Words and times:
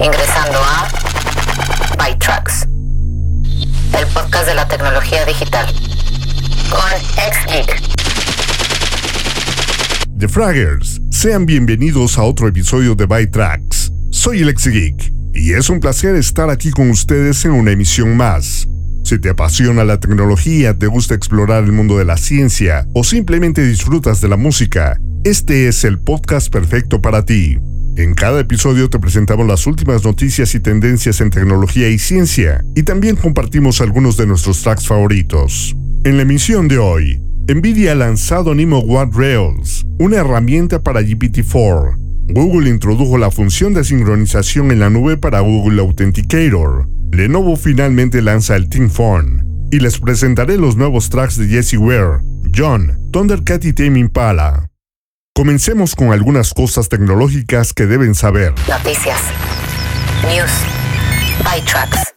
Ingresando 0.00 0.58
a 0.60 0.88
ByTrax, 1.98 2.68
el 3.98 4.06
podcast 4.14 4.46
de 4.46 4.54
la 4.54 4.68
tecnología 4.68 5.24
digital. 5.26 5.66
Con 6.70 6.80
XGeek. 7.16 7.82
The 10.16 10.28
Fraggers, 10.28 11.00
sean 11.10 11.46
bienvenidos 11.46 12.16
a 12.16 12.22
otro 12.22 12.46
episodio 12.46 12.94
de 12.94 13.06
ByTrax. 13.06 13.90
Soy 14.10 14.42
el 14.42 14.56
XGeek 14.56 15.12
y 15.34 15.54
es 15.54 15.68
un 15.68 15.80
placer 15.80 16.14
estar 16.14 16.48
aquí 16.48 16.70
con 16.70 16.90
ustedes 16.90 17.44
en 17.44 17.50
una 17.50 17.72
emisión 17.72 18.16
más. 18.16 18.68
Si 19.02 19.18
te 19.18 19.30
apasiona 19.30 19.82
la 19.82 19.98
tecnología, 19.98 20.78
te 20.78 20.86
gusta 20.86 21.14
explorar 21.14 21.64
el 21.64 21.72
mundo 21.72 21.98
de 21.98 22.04
la 22.04 22.18
ciencia 22.18 22.86
o 22.94 23.02
simplemente 23.02 23.66
disfrutas 23.66 24.20
de 24.20 24.28
la 24.28 24.36
música, 24.36 25.00
este 25.24 25.66
es 25.66 25.82
el 25.82 25.98
podcast 25.98 26.52
perfecto 26.52 27.02
para 27.02 27.24
ti. 27.24 27.58
En 27.98 28.14
cada 28.14 28.38
episodio 28.38 28.88
te 28.88 29.00
presentamos 29.00 29.44
las 29.44 29.66
últimas 29.66 30.04
noticias 30.04 30.54
y 30.54 30.60
tendencias 30.60 31.20
en 31.20 31.30
tecnología 31.30 31.88
y 31.88 31.98
ciencia, 31.98 32.64
y 32.76 32.84
también 32.84 33.16
compartimos 33.16 33.80
algunos 33.80 34.16
de 34.16 34.24
nuestros 34.24 34.62
tracks 34.62 34.86
favoritos. 34.86 35.74
En 36.04 36.16
la 36.16 36.22
emisión 36.22 36.68
de 36.68 36.78
hoy, 36.78 37.20
Nvidia 37.48 37.90
ha 37.90 37.94
lanzado 37.96 38.54
Nemo 38.54 38.78
Watt 38.78 39.12
Rails, 39.16 39.84
una 39.98 40.18
herramienta 40.18 40.80
para 40.80 41.00
GPT-4. 41.00 41.96
Google 42.28 42.70
introdujo 42.70 43.18
la 43.18 43.32
función 43.32 43.74
de 43.74 43.82
sincronización 43.82 44.70
en 44.70 44.78
la 44.78 44.90
nube 44.90 45.16
para 45.16 45.40
Google 45.40 45.80
Authenticator. 45.80 46.88
Lenovo 47.10 47.56
finalmente 47.56 48.22
lanza 48.22 48.54
el 48.54 48.68
Team 48.68 48.90
Phone 48.90 49.44
y 49.72 49.80
les 49.80 49.98
presentaré 49.98 50.56
los 50.56 50.76
nuevos 50.76 51.10
tracks 51.10 51.36
de 51.36 51.48
Jesse 51.48 51.78
Ware, 51.78 52.20
John, 52.56 52.96
Thundercat 53.10 53.64
y 53.64 53.72
Tame 53.72 53.98
Impala. 53.98 54.67
Comencemos 55.38 55.94
con 55.94 56.12
algunas 56.12 56.52
cosas 56.52 56.88
tecnológicas 56.88 57.72
que 57.72 57.86
deben 57.86 58.16
saber. 58.16 58.52
Noticias. 58.68 59.20
News. 60.24 60.50
ByTrax. 61.44 62.12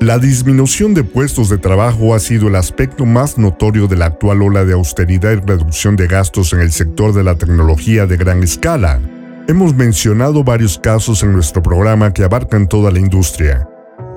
La 0.00 0.20
disminución 0.20 0.94
de 0.94 1.02
puestos 1.02 1.48
de 1.48 1.58
trabajo 1.58 2.14
ha 2.14 2.20
sido 2.20 2.46
el 2.46 2.54
aspecto 2.54 3.06
más 3.06 3.38
notorio 3.38 3.88
de 3.88 3.96
la 3.96 4.06
actual 4.06 4.40
ola 4.40 4.64
de 4.64 4.72
austeridad 4.72 5.32
y 5.32 5.40
reducción 5.40 5.96
de 5.96 6.06
gastos 6.06 6.52
en 6.52 6.60
el 6.60 6.70
sector 6.70 7.12
de 7.12 7.24
la 7.24 7.34
tecnología 7.34 8.06
de 8.06 8.16
gran 8.16 8.44
escala. 8.44 9.00
Hemos 9.48 9.74
mencionado 9.74 10.44
varios 10.44 10.78
casos 10.78 11.24
en 11.24 11.32
nuestro 11.32 11.60
programa 11.60 12.12
que 12.14 12.22
abarcan 12.22 12.68
toda 12.68 12.92
la 12.92 13.00
industria. 13.00 13.68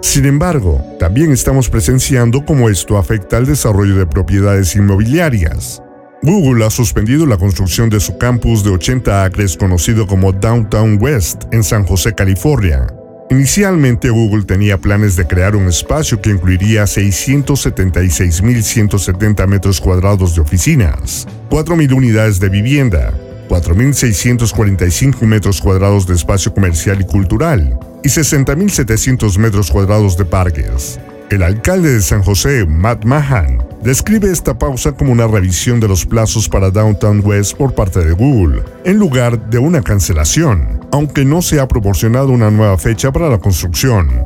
Sin 0.03 0.25
embargo, 0.25 0.79
también 0.99 1.31
estamos 1.31 1.71
presenciando 1.71 2.45
cómo 2.45 2.69
esto 2.69 2.99
afecta 2.99 3.37
al 3.37 3.47
desarrollo 3.47 3.95
de 3.95 4.05
propiedades 4.05 4.75
inmobiliarias. 4.75 5.81
Google 6.25 6.65
ha 6.65 6.69
suspendido 6.71 7.27
la 7.27 7.37
construcción 7.37 7.91
de 7.91 7.99
su 7.99 8.17
campus 8.17 8.63
de 8.63 8.71
80 8.71 9.25
acres 9.25 9.55
conocido 9.55 10.07
como 10.07 10.31
Downtown 10.31 10.97
West 10.99 11.43
en 11.51 11.63
San 11.63 11.85
José, 11.85 12.15
California. 12.15 12.87
Inicialmente 13.29 14.09
Google 14.09 14.43
tenía 14.43 14.79
planes 14.79 15.15
de 15.15 15.27
crear 15.27 15.55
un 15.55 15.67
espacio 15.67 16.19
que 16.19 16.31
incluiría 16.31 16.85
676.170 16.85 19.45
metros 19.45 19.79
cuadrados 19.79 20.33
de 20.33 20.41
oficinas, 20.41 21.27
4.000 21.51 21.93
unidades 21.93 22.39
de 22.39 22.49
vivienda, 22.49 23.13
4.645 23.47 25.21
metros 25.27 25.61
cuadrados 25.61 26.07
de 26.07 26.15
espacio 26.15 26.55
comercial 26.55 27.01
y 27.01 27.05
cultural 27.05 27.77
y 28.03 28.09
60.700 28.09 29.37
metros 29.37 29.69
cuadrados 29.69 30.17
de 30.17 30.25
parques. 30.25 30.99
El 31.29 31.43
alcalde 31.43 31.93
de 31.93 32.01
San 32.01 32.23
José, 32.23 32.65
Matt 32.65 33.05
Mahan, 33.05 33.64
describe 33.83 34.31
esta 34.31 34.57
pausa 34.57 34.91
como 34.93 35.11
una 35.11 35.27
revisión 35.27 35.79
de 35.79 35.87
los 35.87 36.05
plazos 36.05 36.49
para 36.49 36.71
Downtown 36.71 37.21
West 37.23 37.55
por 37.57 37.73
parte 37.73 38.03
de 38.03 38.11
Google, 38.11 38.63
en 38.83 38.97
lugar 38.97 39.49
de 39.49 39.59
una 39.59 39.81
cancelación, 39.81 40.79
aunque 40.91 41.25
no 41.25 41.41
se 41.41 41.59
ha 41.59 41.67
proporcionado 41.67 42.29
una 42.29 42.51
nueva 42.51 42.77
fecha 42.77 43.11
para 43.11 43.29
la 43.29 43.37
construcción. 43.37 44.25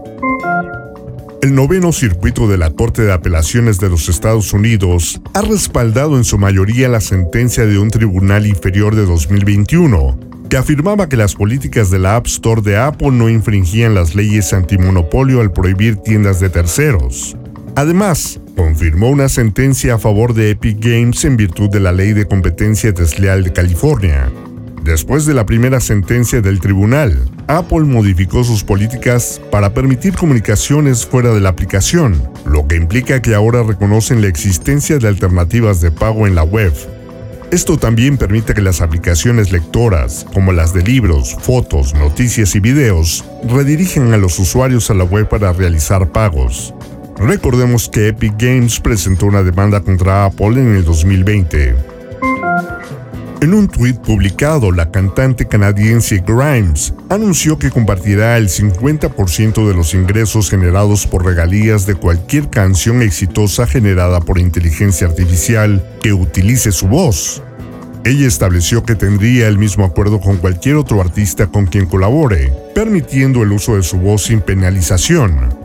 El 1.41 1.55
noveno 1.55 1.93
circuito 1.93 2.49
de 2.49 2.57
la 2.57 2.69
Corte 2.71 3.03
de 3.03 3.13
Apelaciones 3.13 3.79
de 3.79 3.89
los 3.89 4.09
Estados 4.09 4.51
Unidos 4.51 5.21
ha 5.33 5.41
respaldado 5.41 6.17
en 6.17 6.25
su 6.25 6.37
mayoría 6.37 6.89
la 6.89 6.99
sentencia 6.99 7.65
de 7.65 7.79
un 7.79 7.89
tribunal 7.89 8.45
inferior 8.45 8.93
de 8.93 9.05
2021 9.05 10.19
que 10.49 10.57
afirmaba 10.57 11.07
que 11.07 11.15
las 11.15 11.35
políticas 11.35 11.91
de 11.91 11.99
la 11.99 12.15
App 12.15 12.25
Store 12.25 12.61
de 12.61 12.75
Apple 12.77 13.11
no 13.11 13.29
infringían 13.29 13.93
las 13.93 14.15
leyes 14.15 14.51
antimonopolio 14.51 15.41
al 15.41 15.53
prohibir 15.53 15.97
tiendas 15.97 16.39
de 16.39 16.49
terceros. 16.49 17.37
Además, 17.79 18.41
confirmó 18.57 19.09
una 19.09 19.29
sentencia 19.29 19.93
a 19.93 19.99
favor 19.99 20.33
de 20.33 20.49
Epic 20.49 20.83
Games 20.83 21.23
en 21.23 21.37
virtud 21.37 21.69
de 21.69 21.79
la 21.79 21.93
Ley 21.93 22.11
de 22.11 22.25
Competencia 22.25 22.91
Desleal 22.91 23.41
de 23.45 23.53
California. 23.53 24.29
Después 24.83 25.25
de 25.25 25.33
la 25.33 25.45
primera 25.45 25.79
sentencia 25.79 26.41
del 26.41 26.59
tribunal, 26.59 27.17
Apple 27.47 27.85
modificó 27.85 28.43
sus 28.43 28.65
políticas 28.65 29.39
para 29.49 29.73
permitir 29.73 30.13
comunicaciones 30.13 31.05
fuera 31.05 31.33
de 31.33 31.39
la 31.39 31.47
aplicación, 31.47 32.21
lo 32.45 32.67
que 32.67 32.75
implica 32.75 33.21
que 33.21 33.33
ahora 33.33 33.63
reconocen 33.63 34.21
la 34.21 34.27
existencia 34.27 34.97
de 34.97 35.07
alternativas 35.07 35.79
de 35.79 35.91
pago 35.91 36.27
en 36.27 36.35
la 36.35 36.43
web, 36.43 36.73
esto 37.49 37.77
también 37.77 38.17
permite 38.17 38.53
que 38.53 38.61
las 38.61 38.81
aplicaciones 38.81 39.53
lectoras, 39.53 40.27
como 40.33 40.51
las 40.51 40.73
de 40.73 40.83
libros, 40.83 41.35
fotos, 41.39 41.95
noticias 41.95 42.53
y 42.55 42.59
videos, 42.59 43.23
redirigen 43.47 44.13
a 44.13 44.17
los 44.17 44.37
usuarios 44.37 44.91
a 44.91 44.93
la 44.93 45.05
web 45.05 45.29
para 45.29 45.53
realizar 45.53 46.11
pagos. 46.11 46.75
Recordemos 47.19 47.89
que 47.89 48.07
Epic 48.07 48.35
Games 48.37 48.79
presentó 48.79 49.25
una 49.25 49.43
demanda 49.43 49.81
contra 49.81 50.23
Apple 50.23 50.61
en 50.61 50.75
el 50.75 50.85
2020. 50.85 51.75
En 53.41 53.53
un 53.53 53.67
tuit 53.67 53.97
publicado, 53.97 54.71
la 54.71 54.89
cantante 54.89 55.45
canadiense 55.45 56.23
Grimes 56.25 56.93
anunció 57.09 57.59
que 57.59 57.71
compartirá 57.71 58.37
el 58.37 58.47
50% 58.47 59.67
de 59.67 59.73
los 59.73 59.93
ingresos 59.93 60.49
generados 60.49 61.07
por 61.07 61.25
regalías 61.25 61.85
de 61.85 61.95
cualquier 61.95 62.49
canción 62.49 63.01
exitosa 63.01 63.67
generada 63.67 64.21
por 64.21 64.39
inteligencia 64.39 65.07
artificial 65.07 65.85
que 66.01 66.13
utilice 66.13 66.71
su 66.71 66.87
voz. 66.87 67.43
Ella 68.05 68.27
estableció 68.27 68.83
que 68.83 68.95
tendría 68.95 69.49
el 69.49 69.57
mismo 69.57 69.83
acuerdo 69.83 70.21
con 70.21 70.37
cualquier 70.37 70.77
otro 70.77 71.01
artista 71.01 71.47
con 71.47 71.65
quien 71.65 71.85
colabore, 71.85 72.53
permitiendo 72.73 73.43
el 73.43 73.51
uso 73.51 73.75
de 73.75 73.83
su 73.83 73.97
voz 73.97 74.23
sin 74.23 74.39
penalización. 74.39 75.58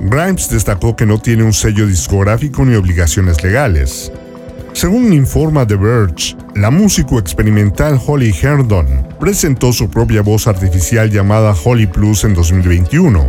Grimes 0.00 0.48
destacó 0.48 0.94
que 0.94 1.06
no 1.06 1.18
tiene 1.18 1.42
un 1.42 1.52
sello 1.52 1.86
discográfico 1.86 2.64
ni 2.64 2.76
obligaciones 2.76 3.42
legales. 3.42 4.12
Según 4.72 5.12
informa 5.12 5.66
The 5.66 5.74
Verge, 5.74 6.36
la 6.54 6.70
músico 6.70 7.18
experimental 7.18 8.00
Holly 8.06 8.32
Herndon 8.40 9.08
presentó 9.18 9.72
su 9.72 9.90
propia 9.90 10.22
voz 10.22 10.46
artificial 10.46 11.10
llamada 11.10 11.52
Holly 11.64 11.88
Plus 11.88 12.22
en 12.22 12.34
2021. 12.34 13.26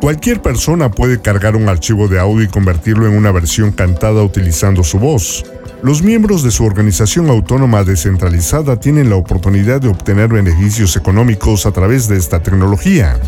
Cualquier 0.00 0.40
persona 0.40 0.90
puede 0.90 1.20
cargar 1.20 1.56
un 1.56 1.68
archivo 1.68 2.06
de 2.06 2.20
audio 2.20 2.44
y 2.44 2.48
convertirlo 2.48 3.08
en 3.08 3.16
una 3.16 3.32
versión 3.32 3.72
cantada 3.72 4.22
utilizando 4.22 4.84
su 4.84 5.00
voz. 5.00 5.44
Los 5.82 6.02
miembros 6.02 6.42
de 6.42 6.50
su 6.50 6.64
organización 6.64 7.28
autónoma 7.28 7.82
descentralizada 7.82 8.78
tienen 8.78 9.10
la 9.10 9.16
oportunidad 9.16 9.80
de 9.80 9.88
obtener 9.88 10.28
beneficios 10.28 10.96
económicos 10.96 11.66
a 11.66 11.72
través 11.72 12.06
de 12.06 12.18
esta 12.18 12.42
tecnología. 12.42 13.18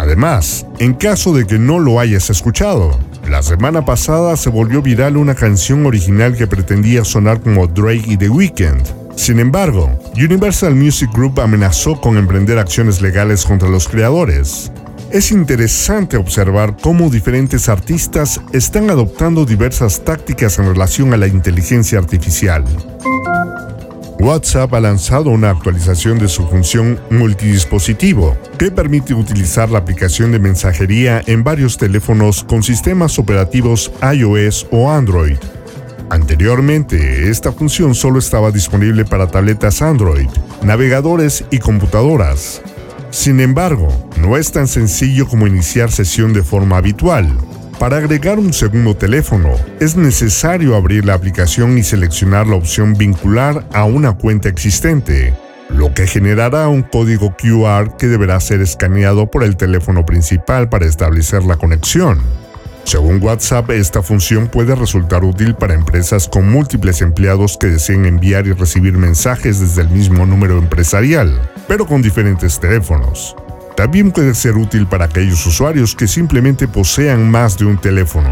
Además, 0.00 0.64
en 0.78 0.94
caso 0.94 1.34
de 1.34 1.46
que 1.46 1.58
no 1.58 1.78
lo 1.78 2.00
hayas 2.00 2.30
escuchado, 2.30 2.98
la 3.28 3.42
semana 3.42 3.84
pasada 3.84 4.34
se 4.38 4.48
volvió 4.48 4.80
viral 4.80 5.18
una 5.18 5.34
canción 5.34 5.84
original 5.84 6.34
que 6.34 6.46
pretendía 6.46 7.04
sonar 7.04 7.42
como 7.42 7.66
Drake 7.66 8.04
y 8.06 8.16
The 8.16 8.30
Weeknd. 8.30 8.82
Sin 9.14 9.38
embargo, 9.38 9.90
Universal 10.14 10.74
Music 10.74 11.10
Group 11.12 11.38
amenazó 11.38 12.00
con 12.00 12.16
emprender 12.16 12.58
acciones 12.58 13.02
legales 13.02 13.44
contra 13.44 13.68
los 13.68 13.88
creadores. 13.88 14.72
Es 15.10 15.32
interesante 15.32 16.16
observar 16.16 16.78
cómo 16.80 17.10
diferentes 17.10 17.68
artistas 17.68 18.40
están 18.54 18.88
adoptando 18.88 19.44
diversas 19.44 20.02
tácticas 20.02 20.58
en 20.58 20.64
relación 20.64 21.12
a 21.12 21.18
la 21.18 21.26
inteligencia 21.26 21.98
artificial. 21.98 22.64
WhatsApp 24.20 24.74
ha 24.74 24.80
lanzado 24.80 25.30
una 25.30 25.48
actualización 25.48 26.18
de 26.18 26.28
su 26.28 26.46
función 26.46 27.00
multidispositivo, 27.10 28.36
que 28.58 28.70
permite 28.70 29.14
utilizar 29.14 29.70
la 29.70 29.78
aplicación 29.78 30.30
de 30.30 30.38
mensajería 30.38 31.22
en 31.26 31.42
varios 31.42 31.78
teléfonos 31.78 32.44
con 32.44 32.62
sistemas 32.62 33.18
operativos 33.18 33.90
iOS 34.14 34.66
o 34.70 34.90
Android. 34.90 35.38
Anteriormente, 36.10 37.30
esta 37.30 37.50
función 37.50 37.94
solo 37.94 38.18
estaba 38.18 38.50
disponible 38.50 39.06
para 39.06 39.30
tabletas 39.30 39.80
Android, 39.80 40.28
navegadores 40.62 41.44
y 41.50 41.58
computadoras. 41.58 42.60
Sin 43.10 43.40
embargo, 43.40 43.88
no 44.20 44.36
es 44.36 44.52
tan 44.52 44.68
sencillo 44.68 45.26
como 45.26 45.46
iniciar 45.46 45.90
sesión 45.90 46.34
de 46.34 46.42
forma 46.42 46.76
habitual. 46.76 47.32
Para 47.80 47.96
agregar 47.96 48.38
un 48.38 48.52
segundo 48.52 48.94
teléfono, 48.94 49.54
es 49.80 49.96
necesario 49.96 50.76
abrir 50.76 51.06
la 51.06 51.14
aplicación 51.14 51.78
y 51.78 51.82
seleccionar 51.82 52.46
la 52.46 52.56
opción 52.56 52.92
vincular 52.92 53.64
a 53.72 53.84
una 53.84 54.18
cuenta 54.18 54.50
existente, 54.50 55.32
lo 55.70 55.94
que 55.94 56.06
generará 56.06 56.68
un 56.68 56.82
código 56.82 57.34
QR 57.38 57.96
que 57.96 58.08
deberá 58.08 58.38
ser 58.38 58.60
escaneado 58.60 59.30
por 59.30 59.44
el 59.44 59.56
teléfono 59.56 60.04
principal 60.04 60.68
para 60.68 60.84
establecer 60.84 61.42
la 61.44 61.56
conexión. 61.56 62.18
Según 62.84 63.22
WhatsApp, 63.22 63.70
esta 63.70 64.02
función 64.02 64.48
puede 64.48 64.74
resultar 64.74 65.24
útil 65.24 65.54
para 65.54 65.72
empresas 65.72 66.28
con 66.28 66.50
múltiples 66.50 67.00
empleados 67.00 67.56
que 67.56 67.68
deseen 67.68 68.04
enviar 68.04 68.46
y 68.46 68.52
recibir 68.52 68.98
mensajes 68.98 69.58
desde 69.58 69.80
el 69.80 69.88
mismo 69.88 70.26
número 70.26 70.58
empresarial, 70.58 71.32
pero 71.66 71.86
con 71.86 72.02
diferentes 72.02 72.60
teléfonos. 72.60 73.34
También 73.76 74.10
puede 74.12 74.34
ser 74.34 74.56
útil 74.56 74.86
para 74.86 75.06
aquellos 75.06 75.46
usuarios 75.46 75.94
que 75.94 76.06
simplemente 76.06 76.68
posean 76.68 77.30
más 77.30 77.56
de 77.58 77.64
un 77.66 77.78
teléfono. 77.78 78.30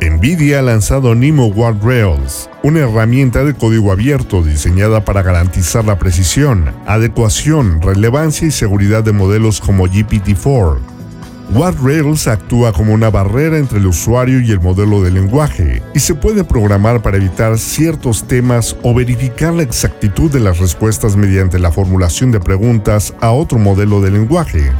NVIDIA 0.00 0.58
ha 0.58 0.62
lanzado 0.62 1.14
Nemo 1.14 1.52
Rails, 1.80 2.50
una 2.62 2.80
herramienta 2.80 3.44
de 3.44 3.54
código 3.54 3.92
abierto 3.92 4.42
diseñada 4.42 5.04
para 5.04 5.22
garantizar 5.22 5.84
la 5.84 5.98
precisión, 5.98 6.72
adecuación, 6.86 7.80
relevancia 7.80 8.48
y 8.48 8.50
seguridad 8.50 9.04
de 9.04 9.12
modelos 9.12 9.60
como 9.60 9.86
GPT-4, 9.86 10.78
Rails 11.54 12.28
actúa 12.28 12.72
como 12.72 12.94
una 12.94 13.10
barrera 13.10 13.58
entre 13.58 13.78
el 13.78 13.86
usuario 13.86 14.40
y 14.40 14.50
el 14.50 14.60
modelo 14.60 15.02
de 15.02 15.10
lenguaje 15.10 15.82
y 15.94 16.00
se 16.00 16.14
puede 16.14 16.44
programar 16.44 17.02
para 17.02 17.18
evitar 17.18 17.58
ciertos 17.58 18.26
temas 18.26 18.76
o 18.82 18.94
verificar 18.94 19.52
la 19.52 19.62
exactitud 19.62 20.30
de 20.30 20.40
las 20.40 20.58
respuestas 20.58 21.14
mediante 21.14 21.58
la 21.58 21.70
formulación 21.70 22.32
de 22.32 22.40
preguntas 22.40 23.14
a 23.20 23.32
otro 23.32 23.58
modelo 23.58 24.00
de 24.00 24.10
lenguaje. 24.10 24.72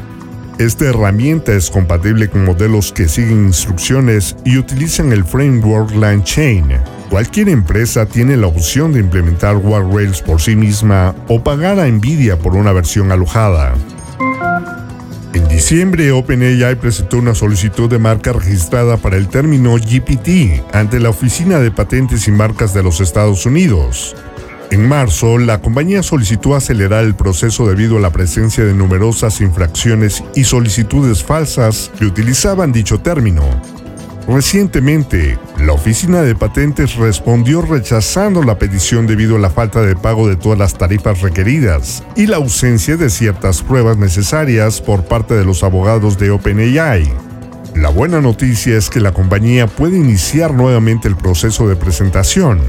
Esta 0.58 0.86
herramienta 0.86 1.52
es 1.52 1.70
compatible 1.70 2.28
con 2.28 2.44
modelos 2.44 2.92
que 2.92 3.08
siguen 3.08 3.46
instrucciones 3.46 4.36
y 4.44 4.58
utilizan 4.58 5.12
el 5.12 5.24
framework 5.24 5.94
LangChain. 5.94 6.68
Cualquier 7.10 7.50
empresa 7.50 8.06
tiene 8.06 8.36
la 8.36 8.46
opción 8.46 8.92
de 8.92 9.00
implementar 9.00 9.62
Rails 9.62 10.22
por 10.22 10.40
sí 10.40 10.56
misma 10.56 11.14
o 11.28 11.42
pagar 11.42 11.78
a 11.78 11.86
Nvidia 11.86 12.38
por 12.38 12.54
una 12.54 12.72
versión 12.72 13.12
alojada. 13.12 13.74
En 15.34 15.48
diciembre, 15.48 16.12
OpenAI 16.12 16.74
presentó 16.74 17.16
una 17.16 17.34
solicitud 17.34 17.88
de 17.88 17.98
marca 17.98 18.34
registrada 18.34 18.98
para 18.98 19.16
el 19.16 19.28
término 19.28 19.74
GPT 19.76 20.62
ante 20.74 21.00
la 21.00 21.08
Oficina 21.08 21.58
de 21.58 21.70
Patentes 21.70 22.28
y 22.28 22.32
Marcas 22.32 22.74
de 22.74 22.82
los 22.82 23.00
Estados 23.00 23.46
Unidos. 23.46 24.14
En 24.70 24.86
marzo, 24.86 25.38
la 25.38 25.58
compañía 25.60 26.02
solicitó 26.02 26.54
acelerar 26.54 27.04
el 27.04 27.14
proceso 27.14 27.66
debido 27.66 27.96
a 27.96 28.00
la 28.00 28.10
presencia 28.10 28.64
de 28.64 28.74
numerosas 28.74 29.40
infracciones 29.40 30.22
y 30.34 30.44
solicitudes 30.44 31.22
falsas 31.22 31.90
que 31.98 32.04
utilizaban 32.04 32.70
dicho 32.70 33.00
término, 33.00 33.44
Recientemente, 34.28 35.36
la 35.58 35.72
Oficina 35.72 36.22
de 36.22 36.34
Patentes 36.36 36.94
respondió 36.94 37.60
rechazando 37.60 38.42
la 38.42 38.56
petición 38.56 39.06
debido 39.06 39.36
a 39.36 39.40
la 39.40 39.50
falta 39.50 39.82
de 39.82 39.96
pago 39.96 40.28
de 40.28 40.36
todas 40.36 40.58
las 40.58 40.74
tarifas 40.74 41.20
requeridas 41.20 42.04
y 42.14 42.26
la 42.26 42.36
ausencia 42.36 42.96
de 42.96 43.10
ciertas 43.10 43.62
pruebas 43.62 43.96
necesarias 43.96 44.80
por 44.80 45.04
parte 45.04 45.34
de 45.34 45.44
los 45.44 45.64
abogados 45.64 46.18
de 46.18 46.30
OpenAI. 46.30 47.12
La 47.74 47.88
buena 47.88 48.20
noticia 48.20 48.76
es 48.76 48.90
que 48.90 49.00
la 49.00 49.12
compañía 49.12 49.66
puede 49.66 49.96
iniciar 49.96 50.54
nuevamente 50.54 51.08
el 51.08 51.16
proceso 51.16 51.68
de 51.68 51.74
presentación. 51.74 52.60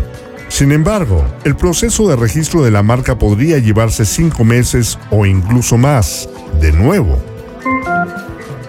Sin 0.48 0.72
embargo, 0.72 1.24
el 1.44 1.56
proceso 1.56 2.08
de 2.08 2.16
registro 2.16 2.64
de 2.64 2.72
la 2.72 2.84
marca 2.84 3.18
podría 3.18 3.60
llevarse 3.60 4.06
cinco 4.06 4.44
meses 4.44 4.98
o 5.12 5.26
incluso 5.26 5.78
más, 5.78 6.30
de 6.62 6.72
nuevo. 6.72 7.22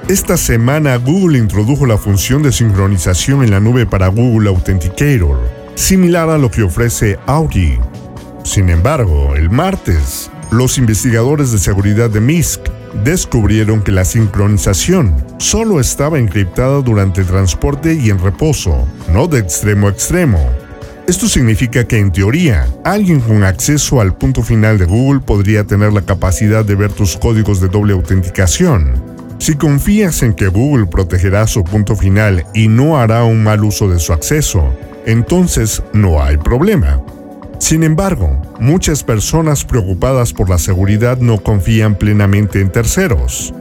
Esta 0.09 0.37
semana 0.37 0.97
Google 0.97 1.39
introdujo 1.39 1.87
la 1.87 1.97
función 1.97 2.43
de 2.43 2.53
sincronización 2.53 3.43
en 3.43 3.51
la 3.51 3.59
nube 3.59 3.87
para 3.87 4.09
Google 4.09 4.51
Authenticator, 4.51 5.41
similar 5.77 6.29
a 6.29 6.37
lo 6.37 6.51
que 6.51 6.63
ofrece 6.63 7.19
Audi. 7.25 7.79
Sin 8.45 8.69
embargo, 8.69 9.35
el 9.35 9.49
martes, 9.49 10.31
los 10.51 10.77
investigadores 10.77 11.53
de 11.53 11.59
seguridad 11.59 12.11
de 12.11 12.21
MISC 12.21 12.61
descubrieron 13.03 13.83
que 13.83 13.93
la 13.93 14.05
sincronización 14.05 15.17
solo 15.39 15.81
estaba 15.81 16.19
encriptada 16.19 16.83
durante 16.83 17.25
transporte 17.25 17.95
y 17.95 18.11
en 18.11 18.19
reposo, 18.19 18.87
no 19.11 19.27
de 19.27 19.39
extremo 19.39 19.89
a 19.89 19.91
extremo. 19.91 20.51
Esto 21.09 21.29
significa 21.29 21.85
que 21.85 21.99
en 21.99 22.13
teoría, 22.13 22.69
alguien 22.85 23.21
con 23.21 23.43
acceso 23.43 24.03
al 24.03 24.15
punto 24.15 24.43
final 24.43 24.77
de 24.77 24.85
Google 24.85 25.21
podría 25.21 25.65
tener 25.65 25.95
la 25.95 26.03
capacidad 26.03 26.63
de 26.63 26.75
ver 26.75 26.93
tus 26.93 27.17
códigos 27.17 27.63
de 27.63 27.69
doble 27.69 27.95
autenticación, 27.95 29.14
si 29.39 29.55
confías 29.55 30.23
en 30.23 30.35
que 30.35 30.49
Google 30.49 30.87
protegerá 30.87 31.47
su 31.47 31.65
punto 31.65 31.97
final 31.97 32.47
y 32.55 32.69
no 32.69 32.99
hará 32.99 33.25
un 33.25 33.43
mal 33.43 33.65
uso 33.65 33.89
de 33.89 33.99
su 33.99 34.13
acceso, 34.13 34.73
entonces 35.07 35.83
no 35.93 36.23
hay 36.23 36.37
problema. 36.37 37.03
Sin 37.59 37.83
embargo, 37.83 38.41
muchas 38.61 39.03
personas 39.03 39.65
preocupadas 39.65 40.33
por 40.33 40.51
la 40.51 40.59
seguridad 40.59 41.19
no 41.19 41.43
confían 41.43 41.95
plenamente 41.97 42.61
en 42.61 42.71
terceros. 42.71 43.55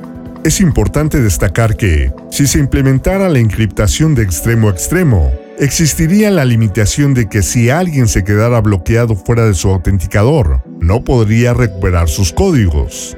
Es 0.44 0.60
importante 0.60 1.22
destacar 1.22 1.78
que, 1.78 2.12
si 2.30 2.48
se 2.48 2.60
implementara 2.60 3.30
la 3.30 3.40
encriptación 3.40 4.14
de 4.14 4.24
extremo 4.24 4.68
a 4.68 4.72
extremo, 4.72 5.32
existiría 5.58 6.32
la 6.32 6.44
limitación 6.44 7.14
de 7.14 7.30
que 7.30 7.44
si 7.44 7.70
alguien 7.70 8.08
se 8.08 8.24
quedara 8.24 8.60
bloqueado 8.60 9.16
fuera 9.16 9.46
de 9.46 9.54
su 9.54 9.70
autenticador, 9.70 10.62
no 10.80 11.04
podría 11.04 11.54
recuperar 11.54 12.10
sus 12.10 12.34
códigos. 12.34 13.16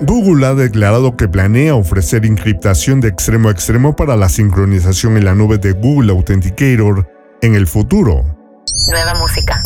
Google 0.00 0.46
ha 0.46 0.54
declarado 0.54 1.16
que 1.16 1.28
planea 1.28 1.74
ofrecer 1.74 2.24
encriptación 2.24 3.00
de 3.00 3.08
extremo 3.08 3.48
a 3.48 3.52
extremo 3.52 3.96
para 3.96 4.16
la 4.16 4.28
sincronización 4.28 5.16
en 5.16 5.24
la 5.24 5.34
nube 5.34 5.58
de 5.58 5.72
Google 5.72 6.12
Authenticator 6.12 7.08
en 7.42 7.54
el 7.54 7.66
futuro. 7.66 8.24
Nueva 8.88 9.14
música. 9.14 9.60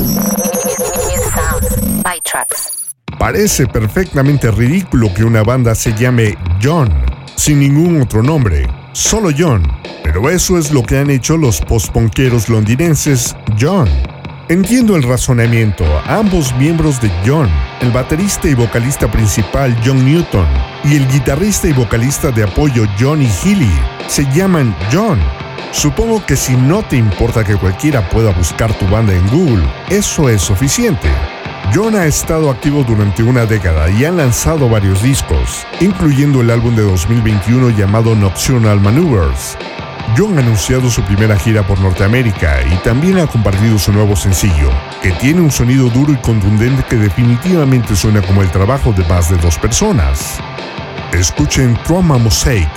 Parece 3.19 3.67
perfectamente 3.67 4.51
ridículo 4.51 5.13
que 5.15 5.25
una 5.25 5.43
banda 5.43 5.75
se 5.75 5.93
llame 5.93 6.37
John, 6.63 6.91
sin 7.37 7.61
ningún 7.61 8.01
otro 8.01 8.23
nombre, 8.23 8.67
solo 8.93 9.31
John. 9.37 9.63
Pero 10.03 10.31
eso 10.31 10.57
es 10.59 10.73
lo 10.73 10.83
que 10.83 10.99
han 10.99 11.11
hecho 11.11 11.37
los 11.37 11.61
postponqueros 11.61 12.49
londinenses 12.49 13.37
John. 13.61 13.89
Entiendo 14.49 14.97
el 14.97 15.05
razonamiento. 15.05 15.85
Ambos 16.07 16.55
miembros 16.57 17.01
de 17.01 17.11
John, 17.25 17.49
el 17.81 17.93
baterista 17.93 18.49
y 18.49 18.55
vocalista 18.55 19.11
principal 19.11 19.77
John 19.85 20.05
Newton 20.05 20.47
y 20.85 20.97
el 20.97 21.09
guitarrista 21.09 21.69
y 21.69 21.73
vocalista 21.73 22.33
de 22.33 22.43
apoyo 22.43 22.85
Johnny 22.99 23.29
Healy, 23.43 23.71
se 24.09 24.25
llaman 24.33 24.75
John. 24.93 25.19
Supongo 25.71 26.27
que 26.27 26.37
si 26.37 26.57
no 26.57 26.83
te 26.83 26.97
importa 26.97 27.45
que 27.45 27.57
cualquiera 27.57 28.09
pueda 28.11 28.33
buscar 28.33 28.75
tu 28.75 28.87
banda 28.89 29.15
en 29.15 29.27
Google, 29.29 29.65
eso 29.91 30.29
es 30.29 30.43
suficiente. 30.43 31.09
John 31.73 31.95
ha 31.95 32.07
estado 32.07 32.51
activo 32.51 32.83
durante 32.83 33.23
una 33.23 33.47
década 33.47 33.89
y 33.91 34.05
han 34.05 34.17
lanzado 34.17 34.69
varios 34.69 35.03
discos, 35.03 35.65
incluyendo 35.81 36.41
el 36.41 36.51
álbum 36.51 36.75
de 36.75 36.83
2021 36.83 37.71
llamado 37.71 38.15
Nocturnal 38.17 38.81
Maneuvers, 38.81 39.57
John 40.17 40.37
ha 40.37 40.41
anunciado 40.41 40.91
su 40.91 41.03
primera 41.03 41.39
gira 41.39 41.63
por 41.67 41.79
Norteamérica 41.81 42.61
y 42.71 42.77
también 42.77 43.19
ha 43.19 43.27
compartido 43.27 43.79
su 43.79 43.93
nuevo 43.93 44.17
sencillo, 44.17 44.71
que 45.03 45.13
tiene 45.13 45.41
un 45.41 45.51
sonido 45.51 45.89
duro 45.89 46.13
y 46.13 46.17
contundente 46.17 46.85
que 46.89 46.97
definitivamente 46.97 47.97
suena 47.97 48.23
como 48.23 48.43
el 48.43 48.51
trabajo 48.51 48.93
de 48.93 49.05
más 49.05 49.31
de 49.31 49.37
dos 49.37 49.59
personas. 49.59 50.39
Escuchen 51.13 51.79
Trauma 51.85 52.19
Mosaic. 52.19 52.69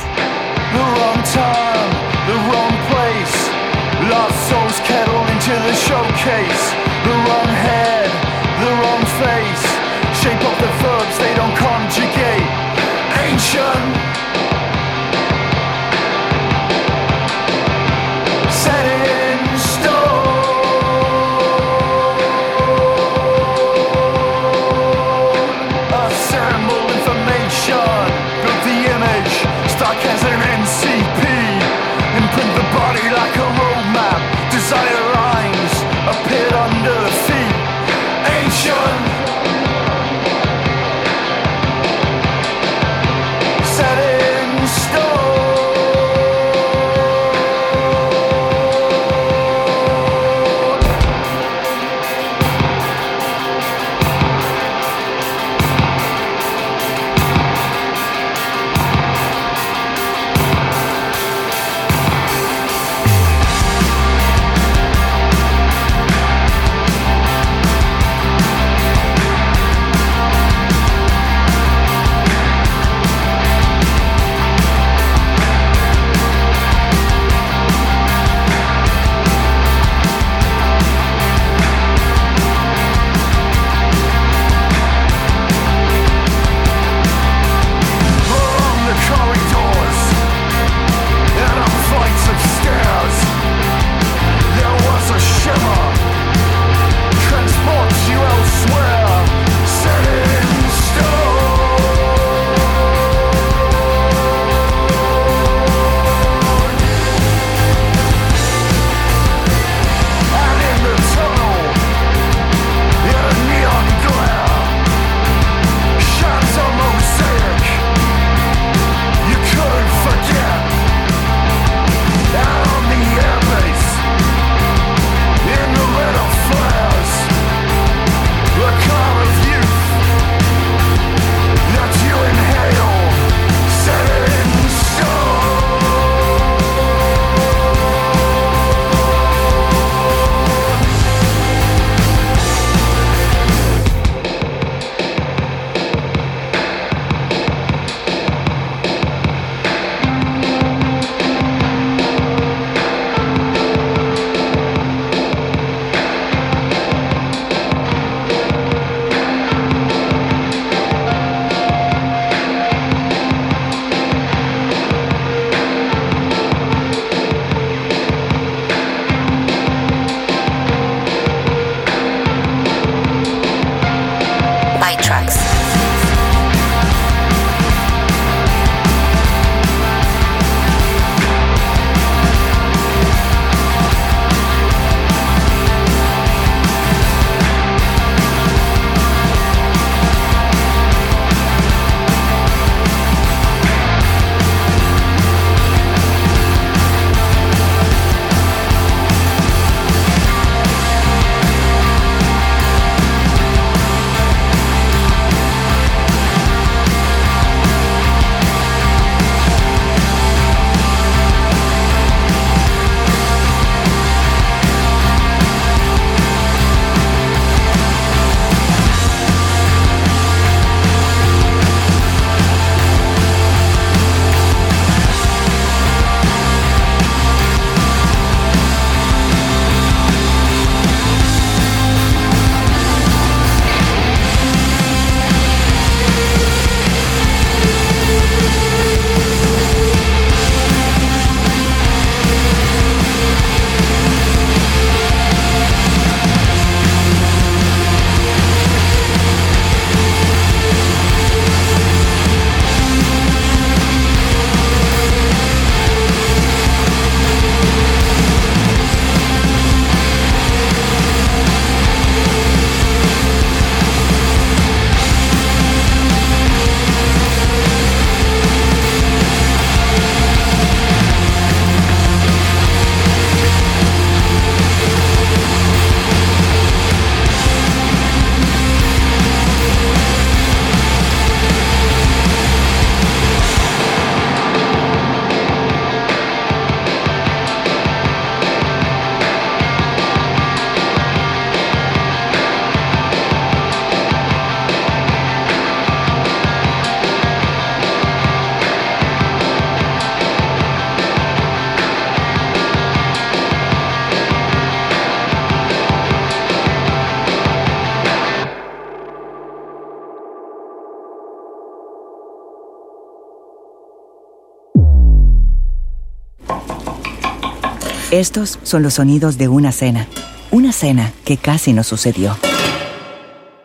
Estos 318.16 318.60
son 318.64 318.82
los 318.82 318.94
sonidos 318.94 319.38
de 319.38 319.50
una 319.50 319.74
cena. 319.74 320.08
Una 320.50 320.72
cena 320.72 321.12
que 321.26 321.36
casi 321.36 321.74
no 321.74 321.84
sucedió. 321.84 322.38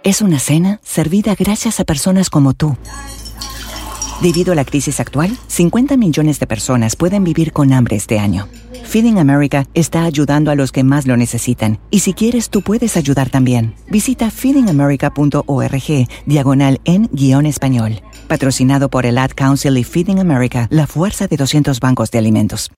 Es 0.03 0.23
una 0.23 0.41
cena 0.41 0.81
servida 0.83 1.37
gracias 1.39 1.79
a 1.79 1.85
personas 1.85 2.31
como 2.31 2.53
tú. 2.53 2.77
Debido 4.21 4.51
a 4.51 4.57
la 4.57 4.65
crisis 4.65 4.99
actual, 4.99 5.39
50 5.47 5.97
millones 5.97 6.41
de 6.41 6.49
personas 6.49 6.97
pueden 6.97 7.23
vivir 7.23 7.53
con 7.53 7.73
hambre 7.73 7.95
este 7.95 8.19
año. 8.19 8.49
Feeding 8.83 9.21
America 9.21 9.69
está 9.73 10.03
ayudando 10.03 10.51
a 10.51 10.57
los 10.57 10.73
que 10.73 10.83
más 10.83 11.07
lo 11.07 11.17
necesitan. 11.17 11.79
Y 11.93 12.01
si 12.01 12.13
quieres, 12.13 12.51
tú 12.51 12.63
puedes 12.63 12.97
ayudar 12.97 13.31
también. 13.31 13.77
Visita 13.89 14.33
feedingamerica.org, 14.33 16.09
diagonal 16.27 16.81
en 16.85 17.09
guion 17.13 17.47
español. 17.47 18.03
Patrocinado 18.27 18.91
por 18.91 19.07
el 19.07 19.17
Ad 19.19 19.31
Council 19.37 19.79
y 19.79 19.85
Feeding 19.85 20.19
America, 20.19 20.67
la 20.71 20.89
fuerza 20.89 21.29
de 21.29 21.37
200 21.37 21.79
bancos 21.79 22.11
de 22.11 22.19
alimentos. 22.19 22.73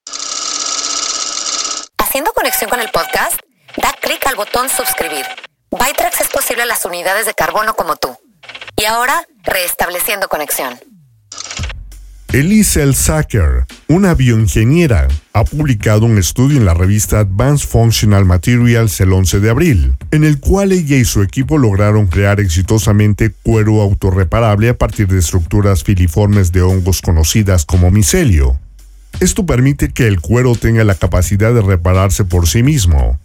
Haciendo 2.12 2.32
conexión 2.34 2.68
con 2.68 2.78
el 2.78 2.90
podcast, 2.90 3.40
da 3.74 3.90
clic 3.98 4.26
al 4.26 4.36
botón 4.36 4.68
suscribir. 4.68 5.24
Bytrax 5.70 6.20
es 6.20 6.28
posible 6.28 6.64
a 6.64 6.66
las 6.66 6.84
unidades 6.84 7.24
de 7.24 7.32
carbono 7.32 7.72
como 7.72 7.96
tú. 7.96 8.14
Y 8.76 8.84
ahora, 8.84 9.26
restableciendo 9.44 10.28
conexión. 10.28 10.78
Elise 12.30 12.92
Sacker, 12.92 13.64
una 13.88 14.12
bioingeniera, 14.12 15.08
ha 15.32 15.44
publicado 15.44 16.04
un 16.04 16.18
estudio 16.18 16.58
en 16.58 16.66
la 16.66 16.74
revista 16.74 17.20
Advanced 17.20 17.66
Functional 17.66 18.26
Materials 18.26 19.00
el 19.00 19.10
11 19.10 19.40
de 19.40 19.48
abril, 19.48 19.94
en 20.10 20.24
el 20.24 20.38
cual 20.38 20.72
ella 20.72 20.96
y 20.96 21.06
su 21.06 21.22
equipo 21.22 21.56
lograron 21.56 22.08
crear 22.08 22.40
exitosamente 22.40 23.32
cuero 23.42 23.80
autorreparable 23.80 24.68
a 24.68 24.76
partir 24.76 25.08
de 25.08 25.18
estructuras 25.18 25.82
filiformes 25.82 26.52
de 26.52 26.60
hongos 26.60 27.00
conocidas 27.00 27.64
como 27.64 27.90
micelio. 27.90 28.60
Esto 29.22 29.46
permite 29.46 29.92
que 29.92 30.08
el 30.08 30.20
cuero 30.20 30.56
tenga 30.56 30.82
la 30.82 30.96
capacidad 30.96 31.54
de 31.54 31.62
repararse 31.62 32.24
por 32.24 32.48
sí 32.48 32.64
mismo. 32.64 33.20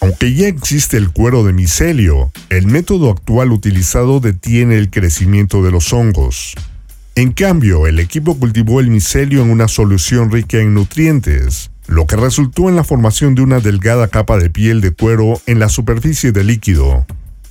Aunque 0.00 0.32
ya 0.34 0.46
existe 0.46 0.96
el 0.96 1.10
cuero 1.10 1.42
de 1.42 1.52
micelio, 1.52 2.30
el 2.48 2.68
método 2.68 3.10
actual 3.10 3.50
utilizado 3.50 4.20
detiene 4.20 4.78
el 4.78 4.88
crecimiento 4.88 5.64
de 5.64 5.72
los 5.72 5.92
hongos. 5.92 6.54
En 7.16 7.32
cambio, 7.32 7.88
el 7.88 7.98
equipo 7.98 8.38
cultivó 8.38 8.78
el 8.78 8.86
micelio 8.86 9.42
en 9.42 9.50
una 9.50 9.66
solución 9.66 10.30
rica 10.30 10.58
en 10.58 10.74
nutrientes, 10.74 11.72
lo 11.88 12.06
que 12.06 12.14
resultó 12.14 12.68
en 12.68 12.76
la 12.76 12.84
formación 12.84 13.34
de 13.34 13.42
una 13.42 13.58
delgada 13.58 14.06
capa 14.06 14.38
de 14.38 14.48
piel 14.48 14.80
de 14.80 14.92
cuero 14.92 15.40
en 15.46 15.58
la 15.58 15.68
superficie 15.68 16.30
del 16.30 16.46
líquido. 16.46 17.04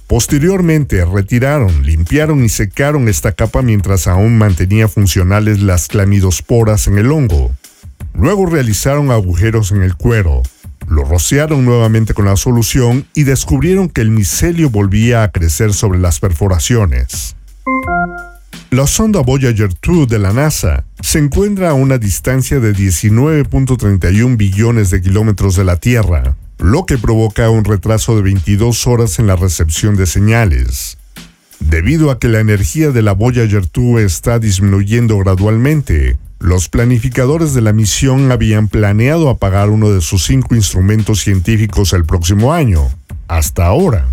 Posteriormente 0.08 1.04
retiraron, 1.04 1.86
limpiaron 1.86 2.42
y 2.46 2.48
secaron 2.48 3.10
esta 3.10 3.34
capa 3.34 3.62
mientras 3.62 4.08
aún 4.08 4.38
mantenía 4.38 4.88
funcionales 4.88 5.62
las 5.62 5.90
clamidosporas 5.90 6.88
en 6.88 6.98
el 6.98 7.12
hongo. 7.12 7.52
Luego 8.14 8.46
realizaron 8.46 9.12
agujeros 9.12 9.72
en 9.72 9.84
el 9.84 9.96
cuero, 9.96 10.44
lo 10.88 11.04
rociaron 11.04 11.64
nuevamente 11.66 12.14
con 12.14 12.26
la 12.26 12.36
solución 12.36 13.06
y 13.14 13.24
descubrieron 13.24 13.90
que 13.90 14.02
el 14.02 14.12
micelio 14.12 14.70
volvía 14.70 15.24
a 15.24 15.32
crecer 15.32 15.74
sobre 15.74 16.00
las 16.00 16.20
perforaciones. 16.20 17.36
La 18.72 18.88
sonda 18.88 19.22
Voyager 19.22 19.70
2 19.82 20.08
de 20.08 20.20
la 20.20 20.34
NASA 20.34 20.86
se 21.02 21.20
encuentra 21.20 21.70
a 21.70 21.74
una 21.74 21.98
distancia 21.98 22.60
de 22.60 22.74
19.31 22.74 24.38
billones 24.38 24.90
de 24.90 25.02
kilómetros 25.02 25.56
de 25.56 25.66
la 25.66 25.76
Tierra, 25.76 26.36
lo 26.58 26.86
que 26.86 26.98
provoca 26.98 27.50
un 27.50 27.66
retraso 27.66 28.16
de 28.16 28.22
22 28.22 28.88
horas 28.88 29.20
en 29.20 29.28
la 29.28 29.36
recepción 29.36 29.96
de 29.96 30.06
señales. 30.06 30.98
Debido 31.60 32.12
a 32.12 32.20
que 32.20 32.28
la 32.28 32.40
energía 32.40 32.92
de 32.92 33.02
la 33.02 33.14
Voyager 33.14 33.66
2 33.72 34.02
está 34.02 34.40
disminuyendo 34.40 35.18
gradualmente, 35.18 36.18
los 36.42 36.70
planificadores 36.70 37.54
de 37.54 37.62
la 37.62 37.72
misión 37.72 38.32
habían 38.32 38.68
planeado 38.68 39.30
apagar 39.30 39.70
uno 39.70 39.92
de 39.92 40.02
sus 40.02 40.26
cinco 40.26 40.56
instrumentos 40.56 41.20
científicos 41.20 41.94
el 41.94 42.04
próximo 42.04 42.52
año. 42.52 42.90
Hasta 43.28 43.68
ahora, 43.68 44.08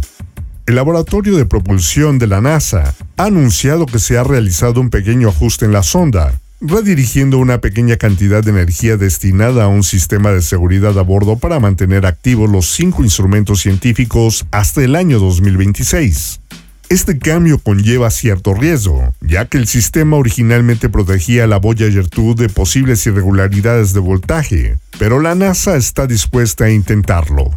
el 0.67 0.75
laboratorio 0.75 1.39
de 1.39 1.47
propulsión 1.47 2.19
de 2.19 2.27
la 2.27 2.43
NASA 2.43 2.95
ha 3.17 3.25
anunciado 3.25 3.87
que 3.87 3.99
se 3.99 4.19
ha 4.19 4.25
realizado 4.25 4.79
un 4.83 4.91
pequeño 4.91 5.31
ajuste 5.31 5.65
en 5.65 5.73
la 5.73 5.83
sonda, 5.83 6.39
redirigiendo 6.61 7.39
una 7.39 7.63
pequeña 7.63 7.97
cantidad 7.97 8.45
de 8.45 8.51
energía 8.51 8.99
destinada 8.99 9.65
a 9.65 9.69
un 9.69 9.83
sistema 9.83 10.31
de 10.31 10.43
seguridad 10.43 10.99
a 10.99 11.03
bordo 11.03 11.39
para 11.39 11.61
mantener 11.61 12.05
activos 12.05 12.51
los 12.51 12.67
cinco 12.67 13.05
instrumentos 13.05 13.63
científicos 13.63 14.45
hasta 14.51 14.85
el 14.85 14.97
año 14.97 15.19
2026. 15.19 16.41
Este 16.89 17.19
cambio 17.19 17.59
conlleva 17.59 18.11
cierto 18.11 18.55
riesgo, 18.55 19.13
ya 19.21 19.45
que 19.45 19.59
el 19.59 19.67
sistema 19.67 20.17
originalmente 20.17 20.89
protegía 20.89 21.47
la 21.47 21.59
Voyager 21.59 22.09
2 22.09 22.37
de 22.37 22.49
posibles 22.49 23.07
irregularidades 23.07 23.93
de 23.93 24.01
voltaje, 24.01 24.79
pero 24.99 25.21
la 25.21 25.35
NASA 25.35 25.77
está 25.77 26.07
dispuesta 26.07 26.65
a 26.65 26.71
intentarlo. 26.71 27.51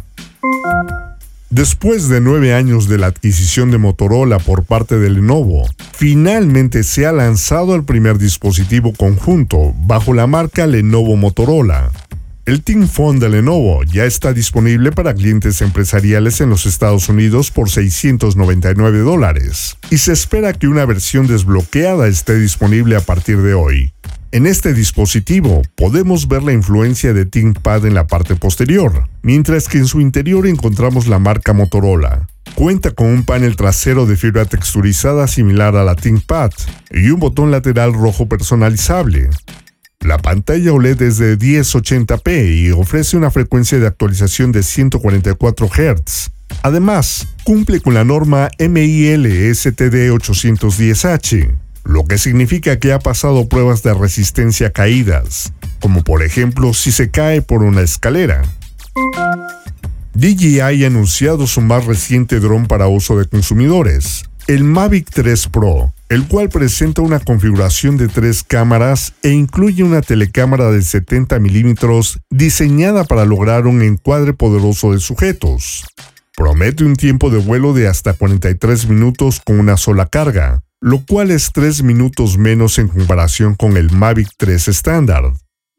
Después 1.48 2.08
de 2.08 2.20
nueve 2.20 2.54
años 2.54 2.88
de 2.88 2.98
la 2.98 3.06
adquisición 3.06 3.70
de 3.70 3.78
Motorola 3.78 4.38
por 4.38 4.64
parte 4.64 4.98
de 4.98 5.08
Lenovo, 5.08 5.66
finalmente 5.92 6.82
se 6.82 7.06
ha 7.06 7.12
lanzado 7.12 7.74
el 7.74 7.84
primer 7.84 8.18
dispositivo 8.18 8.92
conjunto 8.92 9.74
bajo 9.86 10.12
la 10.12 10.26
marca 10.26 10.66
Lenovo 10.66 11.16
Motorola. 11.16 11.90
El 12.44 12.64
Team 12.64 12.88
Phone 12.88 13.20
de 13.20 13.28
Lenovo 13.28 13.84
ya 13.84 14.04
está 14.04 14.32
disponible 14.32 14.90
para 14.90 15.14
clientes 15.14 15.62
empresariales 15.62 16.40
en 16.40 16.50
los 16.50 16.66
Estados 16.66 17.08
Unidos 17.08 17.52
por 17.52 17.70
699 17.70 18.98
dólares 18.98 19.76
y 19.90 19.98
se 19.98 20.12
espera 20.12 20.52
que 20.52 20.66
una 20.66 20.84
versión 20.84 21.28
desbloqueada 21.28 22.08
esté 22.08 22.36
disponible 22.36 22.96
a 22.96 23.00
partir 23.00 23.42
de 23.42 23.54
hoy. 23.54 23.92
En 24.32 24.46
este 24.48 24.74
dispositivo 24.74 25.62
podemos 25.76 26.26
ver 26.26 26.42
la 26.42 26.52
influencia 26.52 27.12
de 27.12 27.26
ThinkPad 27.26 27.86
en 27.86 27.94
la 27.94 28.08
parte 28.08 28.34
posterior, 28.34 29.08
mientras 29.22 29.68
que 29.68 29.78
en 29.78 29.86
su 29.86 30.00
interior 30.00 30.48
encontramos 30.48 31.06
la 31.06 31.20
marca 31.20 31.52
Motorola. 31.52 32.26
Cuenta 32.56 32.90
con 32.90 33.06
un 33.06 33.22
panel 33.22 33.54
trasero 33.54 34.04
de 34.04 34.16
fibra 34.16 34.46
texturizada 34.46 35.28
similar 35.28 35.76
a 35.76 35.84
la 35.84 35.94
ThinkPad 35.94 36.50
y 36.90 37.08
un 37.10 37.20
botón 37.20 37.52
lateral 37.52 37.94
rojo 37.94 38.26
personalizable. 38.26 39.30
La 40.02 40.18
pantalla 40.18 40.72
OLED 40.72 41.00
es 41.02 41.18
de 41.18 41.38
1080p 41.38 42.66
y 42.66 42.70
ofrece 42.72 43.16
una 43.16 43.30
frecuencia 43.30 43.78
de 43.78 43.86
actualización 43.86 44.50
de 44.50 44.64
144 44.64 45.68
Hz. 45.68 46.30
Además, 46.62 47.28
cumple 47.44 47.80
con 47.80 47.94
la 47.94 48.04
norma 48.04 48.50
MIL 48.58 49.54
STD 49.54 50.10
810H, 50.10 51.54
lo 51.84 52.04
que 52.04 52.18
significa 52.18 52.80
que 52.80 52.92
ha 52.92 52.98
pasado 52.98 53.48
pruebas 53.48 53.84
de 53.84 53.94
resistencia 53.94 54.68
a 54.68 54.70
caídas, 54.70 55.52
como 55.80 56.02
por 56.02 56.24
ejemplo 56.24 56.74
si 56.74 56.90
se 56.90 57.10
cae 57.10 57.40
por 57.40 57.62
una 57.62 57.82
escalera. 57.82 58.42
DJI 60.14 60.60
ha 60.60 60.86
anunciado 60.86 61.46
su 61.46 61.60
más 61.60 61.86
reciente 61.86 62.40
dron 62.40 62.66
para 62.66 62.88
uso 62.88 63.18
de 63.18 63.26
consumidores, 63.26 64.24
el 64.48 64.64
Mavic 64.64 65.08
3 65.10 65.46
Pro, 65.46 65.94
el 66.12 66.28
cual 66.28 66.50
presenta 66.50 67.00
una 67.00 67.20
configuración 67.20 67.96
de 67.96 68.06
tres 68.06 68.42
cámaras 68.42 69.14
e 69.22 69.30
incluye 69.30 69.82
una 69.82 70.02
telecámara 70.02 70.70
de 70.70 70.82
70 70.82 71.38
milímetros 71.38 72.20
diseñada 72.28 73.04
para 73.04 73.24
lograr 73.24 73.66
un 73.66 73.80
encuadre 73.80 74.34
poderoso 74.34 74.92
de 74.92 75.00
sujetos. 75.00 75.86
Promete 76.36 76.84
un 76.84 76.96
tiempo 76.96 77.30
de 77.30 77.38
vuelo 77.38 77.72
de 77.72 77.88
hasta 77.88 78.12
43 78.12 78.88
minutos 78.88 79.40
con 79.42 79.58
una 79.58 79.78
sola 79.78 80.04
carga, 80.04 80.62
lo 80.82 81.02
cual 81.06 81.30
es 81.30 81.50
3 81.50 81.82
minutos 81.82 82.36
menos 82.36 82.78
en 82.78 82.88
comparación 82.88 83.54
con 83.54 83.78
el 83.78 83.90
Mavic 83.90 84.28
3 84.36 84.68
estándar. 84.68 85.32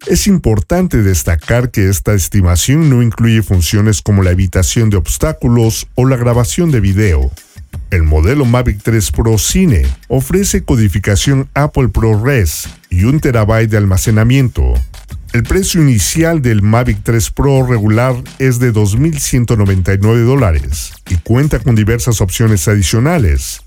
Es 0.08 0.26
importante 0.26 1.04
destacar 1.04 1.70
que 1.70 1.90
esta 1.90 2.16
estimación 2.16 2.90
no 2.90 3.04
incluye 3.04 3.44
funciones 3.44 4.02
como 4.02 4.24
la 4.24 4.32
evitación 4.32 4.90
de 4.90 4.98
obstáculos 4.98 5.88
o 5.94 6.08
la 6.08 6.18
grabación 6.18 6.72
de 6.72 6.80
video. 6.80 7.30
El 7.94 8.02
modelo 8.02 8.44
Mavic 8.44 8.82
3 8.82 9.12
Pro 9.12 9.38
Cine 9.38 9.86
ofrece 10.08 10.64
codificación 10.64 11.48
Apple 11.54 11.90
ProRes 11.90 12.68
y 12.90 13.04
un 13.04 13.20
terabyte 13.20 13.70
de 13.70 13.78
almacenamiento. 13.78 14.74
El 15.32 15.44
precio 15.44 15.80
inicial 15.80 16.42
del 16.42 16.64
Mavic 16.64 17.04
3 17.04 17.30
Pro 17.30 17.64
regular 17.68 18.16
es 18.40 18.58
de 18.58 18.74
2.199 18.74 20.26
dólares 20.26 20.92
y 21.08 21.18
cuenta 21.18 21.60
con 21.60 21.76
diversas 21.76 22.20
opciones 22.20 22.68
adicionales, 22.68 23.62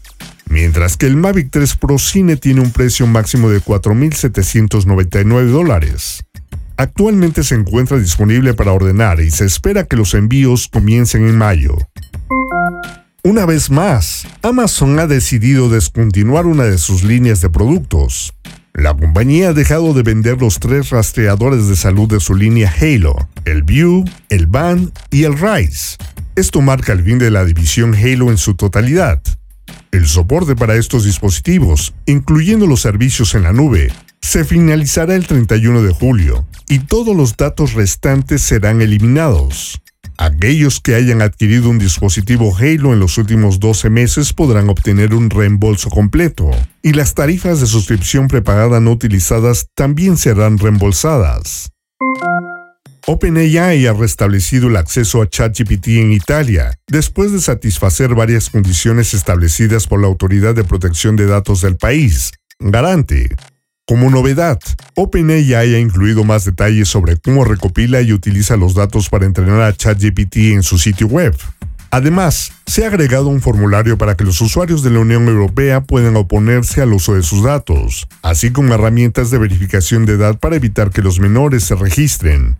mientras 0.48 0.96
que 0.96 1.06
el 1.06 1.16
Mavic 1.16 1.50
3 1.52 1.76
Pro 1.76 1.96
Cine 1.96 2.36
tiene 2.36 2.62
un 2.62 2.72
precio 2.72 3.06
máximo 3.06 3.48
de 3.48 3.60
4.799 3.60 5.44
dólares. 5.52 6.24
Actualmente 6.76 7.44
se 7.44 7.54
encuentra 7.54 7.96
disponible 7.96 8.54
para 8.54 8.72
ordenar 8.72 9.20
y 9.20 9.30
se 9.30 9.44
espera 9.44 9.84
que 9.84 9.94
los 9.94 10.14
envíos 10.14 10.66
comiencen 10.66 11.28
en 11.28 11.38
mayo. 11.38 11.76
Una 13.26 13.44
vez 13.44 13.70
más, 13.70 14.24
Amazon 14.42 15.00
ha 15.00 15.08
decidido 15.08 15.68
descontinuar 15.68 16.46
una 16.46 16.62
de 16.62 16.78
sus 16.78 17.02
líneas 17.02 17.40
de 17.40 17.50
productos. 17.50 18.32
La 18.72 18.94
compañía 18.94 19.48
ha 19.48 19.52
dejado 19.52 19.94
de 19.94 20.04
vender 20.04 20.40
los 20.40 20.60
tres 20.60 20.90
rastreadores 20.90 21.66
de 21.66 21.74
salud 21.74 22.08
de 22.08 22.20
su 22.20 22.36
línea 22.36 22.72
Halo, 22.80 23.28
el 23.44 23.64
View, 23.64 24.04
el 24.28 24.46
Band 24.46 24.92
y 25.10 25.24
el 25.24 25.36
Rise. 25.36 25.96
Esto 26.36 26.60
marca 26.60 26.92
el 26.92 27.02
fin 27.02 27.18
de 27.18 27.32
la 27.32 27.44
división 27.44 27.96
Halo 27.96 28.30
en 28.30 28.38
su 28.38 28.54
totalidad. 28.54 29.20
El 29.90 30.06
soporte 30.06 30.54
para 30.54 30.76
estos 30.76 31.02
dispositivos, 31.02 31.94
incluyendo 32.06 32.68
los 32.68 32.82
servicios 32.82 33.34
en 33.34 33.42
la 33.42 33.52
nube, 33.52 33.92
se 34.20 34.44
finalizará 34.44 35.16
el 35.16 35.26
31 35.26 35.82
de 35.82 35.92
julio 35.92 36.46
y 36.68 36.78
todos 36.78 37.16
los 37.16 37.36
datos 37.36 37.72
restantes 37.72 38.42
serán 38.42 38.82
eliminados. 38.82 39.82
Aquellos 40.18 40.80
que 40.80 40.94
hayan 40.94 41.20
adquirido 41.20 41.68
un 41.68 41.78
dispositivo 41.78 42.56
Halo 42.56 42.94
en 42.94 43.00
los 43.00 43.18
últimos 43.18 43.60
12 43.60 43.90
meses 43.90 44.32
podrán 44.32 44.68
obtener 44.70 45.14
un 45.14 45.28
reembolso 45.28 45.90
completo, 45.90 46.50
y 46.82 46.92
las 46.92 47.14
tarifas 47.14 47.60
de 47.60 47.66
suscripción 47.66 48.28
prepagada 48.28 48.80
no 48.80 48.92
utilizadas 48.92 49.68
también 49.74 50.16
serán 50.16 50.58
reembolsadas. 50.58 51.70
OpenAI 53.08 53.86
ha 53.86 53.92
restablecido 53.92 54.68
el 54.68 54.76
acceso 54.76 55.22
a 55.22 55.28
ChatGPT 55.28 55.88
en 55.88 56.12
Italia, 56.12 56.76
después 56.88 57.30
de 57.30 57.40
satisfacer 57.40 58.14
varias 58.14 58.50
condiciones 58.50 59.14
establecidas 59.14 59.86
por 59.86 60.00
la 60.00 60.08
Autoridad 60.08 60.54
de 60.54 60.64
Protección 60.64 61.14
de 61.14 61.26
Datos 61.26 61.60
del 61.60 61.76
país, 61.76 62.32
Garante. 62.58 63.28
Como 63.88 64.10
novedad, 64.10 64.58
OpenAI 64.96 65.54
ha 65.54 65.78
incluido 65.78 66.24
más 66.24 66.44
detalles 66.44 66.88
sobre 66.88 67.18
cómo 67.18 67.44
recopila 67.44 68.00
y 68.00 68.12
utiliza 68.12 68.56
los 68.56 68.74
datos 68.74 69.08
para 69.08 69.26
entrenar 69.26 69.60
a 69.60 69.72
ChatGPT 69.72 70.38
en 70.54 70.64
su 70.64 70.76
sitio 70.76 71.06
web. 71.06 71.36
Además, 71.96 72.52
se 72.66 72.84
ha 72.84 72.88
agregado 72.88 73.28
un 73.28 73.40
formulario 73.40 73.96
para 73.96 74.18
que 74.18 74.24
los 74.24 74.42
usuarios 74.42 74.82
de 74.82 74.90
la 74.90 74.98
Unión 74.98 75.28
Europea 75.28 75.80
puedan 75.80 76.14
oponerse 76.16 76.82
al 76.82 76.92
uso 76.92 77.14
de 77.14 77.22
sus 77.22 77.42
datos, 77.42 78.06
así 78.20 78.50
como 78.50 78.74
herramientas 78.74 79.30
de 79.30 79.38
verificación 79.38 80.04
de 80.04 80.12
edad 80.12 80.38
para 80.38 80.56
evitar 80.56 80.90
que 80.90 81.00
los 81.00 81.20
menores 81.20 81.64
se 81.64 81.74
registren. 81.74 82.58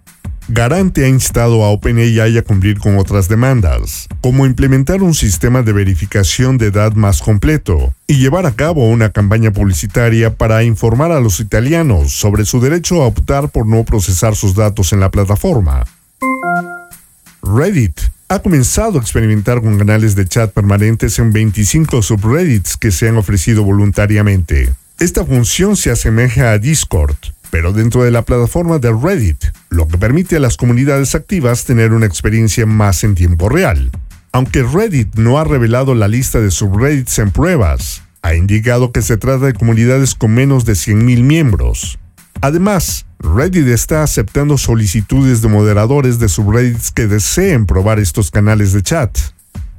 Garante 0.49 1.05
ha 1.05 1.09
instado 1.09 1.65
a 1.65 1.69
OpenAI 1.69 2.39
a 2.39 2.43
cumplir 2.45 2.79
con 2.79 2.97
otras 2.97 3.29
demandas, 3.29 4.09
como 4.23 4.47
implementar 4.47 5.03
un 5.03 5.13
sistema 5.13 5.61
de 5.63 5.75
verificación 5.75 6.57
de 6.57 6.69
edad 6.69 6.95
más 6.95 7.21
completo 7.21 7.93
y 8.07 8.15
llevar 8.15 8.47
a 8.47 8.53
cabo 8.53 8.89
una 8.89 9.11
campaña 9.11 9.51
publicitaria 9.51 10.35
para 10.35 10.65
informar 10.65 11.13
a 11.13 11.21
los 11.21 11.41
italianos 11.41 12.11
sobre 12.13 12.47
su 12.47 12.59
derecho 12.59 13.03
a 13.03 13.07
optar 13.07 13.51
por 13.51 13.67
no 13.67 13.85
procesar 13.85 14.35
sus 14.35 14.55
datos 14.55 14.95
en 14.95 15.01
la 15.01 15.11
plataforma. 15.11 15.85
Reddit 17.43 18.16
ha 18.29 18.41
comenzado 18.41 18.99
a 18.99 19.03
experimentar 19.03 19.63
con 19.63 19.79
canales 19.79 20.17
de 20.17 20.27
chat 20.27 20.53
permanentes 20.53 21.19
en 21.19 21.33
25 21.33 22.03
subreddits 22.03 22.77
que 22.77 22.91
se 22.91 23.09
han 23.09 23.17
ofrecido 23.17 23.63
voluntariamente. 23.63 24.75
Esta 24.99 25.25
función 25.25 25.77
se 25.77 25.91
asemeja 25.91 26.51
a 26.51 26.59
Discord, 26.59 27.17
pero 27.51 27.73
dentro 27.73 28.03
de 28.03 28.11
la 28.11 28.23
plataforma 28.23 28.79
de 28.79 28.93
Reddit, 28.93 29.45
lo 29.71 29.87
que 29.87 29.99
permite 29.99 30.37
a 30.37 30.41
las 30.41 30.57
comunidades 30.57 31.15
activas 31.15 31.65
tener 31.65 31.93
una 31.93 32.07
experiencia 32.07 32.67
más 32.67 33.05
en 33.05 33.15
tiempo 33.15 33.49
real. 33.49 33.91
Aunque 34.33 34.65
Reddit 34.65 35.15
no 35.15 35.39
ha 35.39 35.45
revelado 35.45 35.95
la 35.95 36.09
lista 36.09 36.41
de 36.41 36.51
subreddits 36.51 37.21
en 37.21 37.31
pruebas, 37.31 38.03
ha 38.23 38.35
indicado 38.35 38.91
que 38.91 39.03
se 39.03 39.17
trata 39.17 39.47
de 39.47 39.55
comunidades 39.55 40.17
con 40.17 40.35
menos 40.35 40.65
de 40.65 40.73
100.000 40.73 41.23
miembros. 41.23 41.99
Además, 42.41 43.06
Reddit 43.19 43.67
está 43.69 44.03
aceptando 44.03 44.59
solicitudes 44.59 45.43
de 45.43 45.49
moderadores 45.49 46.19
de 46.19 46.29
subreddits 46.29 46.91
que 46.91 47.07
deseen 47.07 47.67
probar 47.67 47.99
estos 47.99 48.31
canales 48.31 48.73
de 48.73 48.83
chat. 48.83 49.19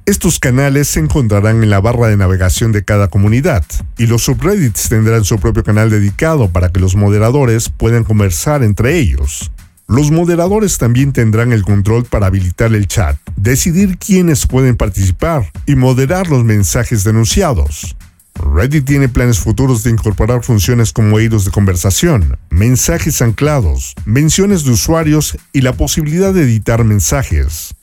Estos 0.06 0.40
canales 0.40 0.88
se 0.88 1.00
encontrarán 1.00 1.62
en 1.64 1.70
la 1.70 1.82
barra 1.82 2.08
de 2.08 2.18
navegación 2.18 2.72
de 2.72 2.84
cada 2.84 3.10
comunidad, 3.10 3.66
y 3.98 4.08
los 4.08 4.24
subreddits 4.24 4.90
tendrán 4.90 5.26
su 5.26 5.38
propio 5.38 5.64
canal 5.64 5.90
dedicado 5.90 6.50
para 6.50 6.70
que 6.70 6.80
los 6.80 6.96
moderadores 6.96 7.70
puedan 7.70 8.04
conversar 8.04 8.64
entre 8.64 8.98
ellos. 8.98 9.52
Los 9.86 10.12
moderadores 10.12 10.78
también 10.78 11.14
tendrán 11.14 11.54
el 11.54 11.64
control 11.64 12.06
para 12.06 12.28
habilitar 12.28 12.74
el 12.74 12.88
chat, 12.88 13.18
decidir 13.36 13.98
quiénes 13.98 14.48
pueden 14.48 14.76
participar 14.76 15.52
y 15.66 15.76
moderar 15.76 16.30
los 16.30 16.44
mensajes 16.44 17.04
denunciados. 17.04 17.96
Reddit 18.38 18.86
tiene 18.86 19.10
planes 19.10 19.40
futuros 19.40 19.84
de 19.84 19.92
incorporar 19.92 20.44
funciones 20.44 20.94
como 20.94 21.20
hilos 21.20 21.46
de 21.46 21.52
conversación, 21.52 22.38
mensajes 22.50 23.22
anclados, 23.22 23.94
menciones 24.06 24.64
de 24.64 24.72
usuarios 24.72 25.38
y 25.54 25.62
la 25.62 25.74
posibilidad 25.74 26.34
de 26.34 26.44
editar 26.44 26.84
mensajes. 26.84 27.74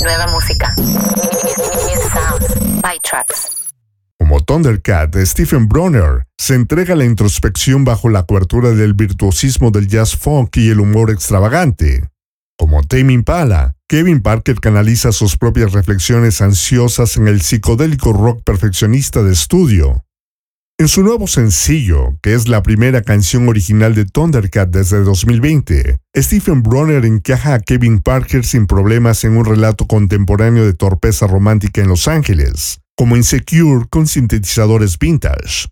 Nueva 0.00 0.26
música. 0.28 0.74
Como 4.18 4.42
Thundercat, 4.42 5.16
Stephen 5.24 5.68
Bronner 5.68 6.26
se 6.38 6.54
entrega 6.54 6.94
a 6.94 6.96
la 6.96 7.04
introspección 7.04 7.84
bajo 7.84 8.08
la 8.08 8.24
cobertura 8.24 8.70
del 8.70 8.94
virtuosismo 8.94 9.70
del 9.70 9.88
jazz 9.88 10.16
funk 10.16 10.56
y 10.56 10.70
el 10.70 10.80
humor 10.80 11.10
extravagante. 11.10 12.08
Como 12.56 12.82
Tame 12.82 13.12
Impala, 13.12 13.76
Kevin 13.86 14.22
Parker 14.22 14.60
canaliza 14.60 15.12
sus 15.12 15.36
propias 15.36 15.72
reflexiones 15.72 16.40
ansiosas 16.40 17.18
en 17.18 17.28
el 17.28 17.42
psicodélico 17.42 18.14
rock 18.14 18.42
perfeccionista 18.42 19.22
de 19.22 19.32
estudio. 19.32 20.06
En 20.78 20.88
su 20.88 21.02
nuevo 21.02 21.26
sencillo, 21.26 22.18
que 22.22 22.32
es 22.32 22.48
la 22.48 22.62
primera 22.62 23.02
canción 23.02 23.46
original 23.46 23.94
de 23.94 24.06
Thundercat 24.06 24.70
desde 24.70 25.00
2020, 25.00 25.98
Stephen 26.16 26.62
Bronner 26.62 27.04
encaja 27.04 27.54
a 27.54 27.60
Kevin 27.60 28.00
Parker 28.00 28.44
sin 28.44 28.66
problemas 28.66 29.22
en 29.24 29.36
un 29.36 29.44
relato 29.44 29.86
contemporáneo 29.86 30.64
de 30.64 30.72
torpeza 30.72 31.26
romántica 31.26 31.82
en 31.82 31.88
Los 31.88 32.08
Ángeles, 32.08 32.80
como 32.96 33.16
Insecure 33.16 33.86
con 33.90 34.06
sintetizadores 34.06 34.98
vintage. 34.98 35.68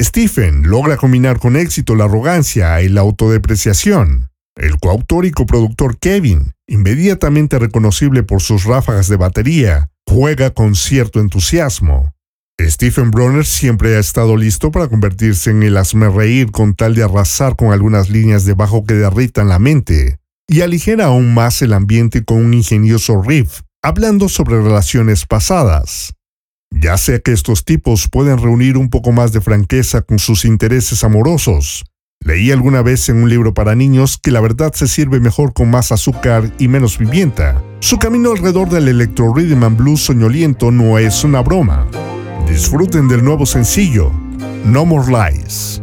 Stephen 0.00 0.70
logra 0.70 0.96
combinar 0.96 1.40
con 1.40 1.56
éxito 1.56 1.96
la 1.96 2.04
arrogancia 2.04 2.80
y 2.80 2.88
la 2.88 3.00
autodepreciación. 3.00 4.30
El 4.56 4.78
coautor 4.78 5.26
y 5.26 5.32
coproductor 5.32 5.98
Kevin, 5.98 6.54
inmediatamente 6.66 7.58
reconocible 7.58 8.22
por 8.22 8.40
sus 8.40 8.64
ráfagas 8.64 9.06
de 9.06 9.16
batería, 9.16 9.90
juega 10.06 10.50
con 10.50 10.74
cierto 10.74 11.20
entusiasmo. 11.20 12.14
Stephen 12.58 13.10
Bronner 13.10 13.44
siempre 13.44 13.96
ha 13.96 13.98
estado 13.98 14.34
listo 14.34 14.70
para 14.70 14.88
convertirse 14.88 15.50
en 15.50 15.62
el 15.62 15.78
reír 16.14 16.50
con 16.52 16.74
tal 16.74 16.94
de 16.94 17.02
arrasar 17.02 17.54
con 17.54 17.70
algunas 17.70 18.08
líneas 18.08 18.46
de 18.46 18.54
bajo 18.54 18.84
que 18.84 18.94
derritan 18.94 19.48
la 19.48 19.58
mente, 19.58 20.20
y 20.48 20.62
aligera 20.62 21.06
aún 21.06 21.34
más 21.34 21.60
el 21.60 21.74
ambiente 21.74 22.24
con 22.24 22.38
un 22.38 22.54
ingenioso 22.54 23.20
riff, 23.20 23.60
hablando 23.82 24.30
sobre 24.30 24.62
relaciones 24.62 25.26
pasadas. 25.26 26.14
Ya 26.70 26.96
sea 26.96 27.18
que 27.18 27.32
estos 27.32 27.66
tipos 27.66 28.08
pueden 28.10 28.38
reunir 28.38 28.78
un 28.78 28.88
poco 28.88 29.12
más 29.12 29.32
de 29.32 29.42
franqueza 29.42 30.00
con 30.00 30.18
sus 30.18 30.46
intereses 30.46 31.04
amorosos. 31.04 31.84
Leí 32.24 32.50
alguna 32.50 32.82
vez 32.82 33.08
en 33.08 33.22
un 33.22 33.28
libro 33.28 33.54
para 33.54 33.74
niños 33.74 34.18
que 34.20 34.30
la 34.32 34.40
verdad 34.40 34.72
se 34.72 34.88
sirve 34.88 35.20
mejor 35.20 35.52
con 35.52 35.70
más 35.70 35.92
azúcar 35.92 36.50
y 36.58 36.68
menos 36.68 36.96
pimienta. 36.96 37.62
Su 37.80 37.98
camino 37.98 38.32
alrededor 38.32 38.68
del 38.68 38.88
electro 38.88 39.32
rhythm 39.32 39.62
and 39.62 39.76
blues 39.76 40.00
soñoliento 40.00 40.70
no 40.72 40.98
es 40.98 41.22
una 41.22 41.40
broma. 41.40 41.86
Disfruten 42.48 43.06
del 43.06 43.22
nuevo 43.24 43.46
sencillo, 43.46 44.10
No 44.64 44.84
More 44.84 45.06
Lies. 45.06 45.82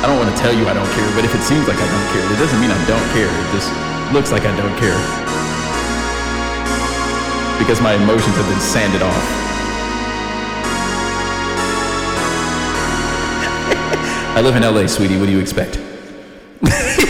I 0.00 0.06
don't 0.06 0.16
want 0.16 0.34
to 0.34 0.40
tell 0.40 0.54
you 0.56 0.66
I 0.66 0.72
don't 0.72 0.88
care, 0.96 1.14
but 1.14 1.26
if 1.26 1.34
it 1.34 1.42
seems 1.42 1.68
like 1.68 1.76
I 1.76 1.84
don't 1.84 2.08
care, 2.16 2.24
it 2.32 2.38
doesn't 2.40 2.58
mean 2.58 2.70
I 2.70 2.86
don't 2.88 3.06
care. 3.12 3.28
It 3.28 3.52
just 3.52 3.68
looks 4.16 4.32
like 4.32 4.48
I 4.48 4.56
don't 4.56 4.74
care. 4.80 4.96
Because 7.58 7.82
my 7.82 7.92
emotions 7.92 8.34
have 8.36 8.48
been 8.48 8.60
sanded 8.60 9.02
off. 9.02 9.12
I 14.36 14.40
live 14.40 14.56
in 14.56 14.62
LA, 14.62 14.86
sweetie. 14.86 15.18
What 15.18 15.26
do 15.26 15.32
you 15.32 15.40
expect? 15.40 15.78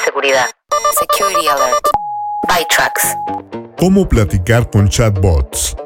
Security 0.13 1.47
alert. 1.47 1.87
¿Cómo 3.77 4.09
platicar 4.09 4.69
con 4.69 4.89
chatbots? 4.89 5.77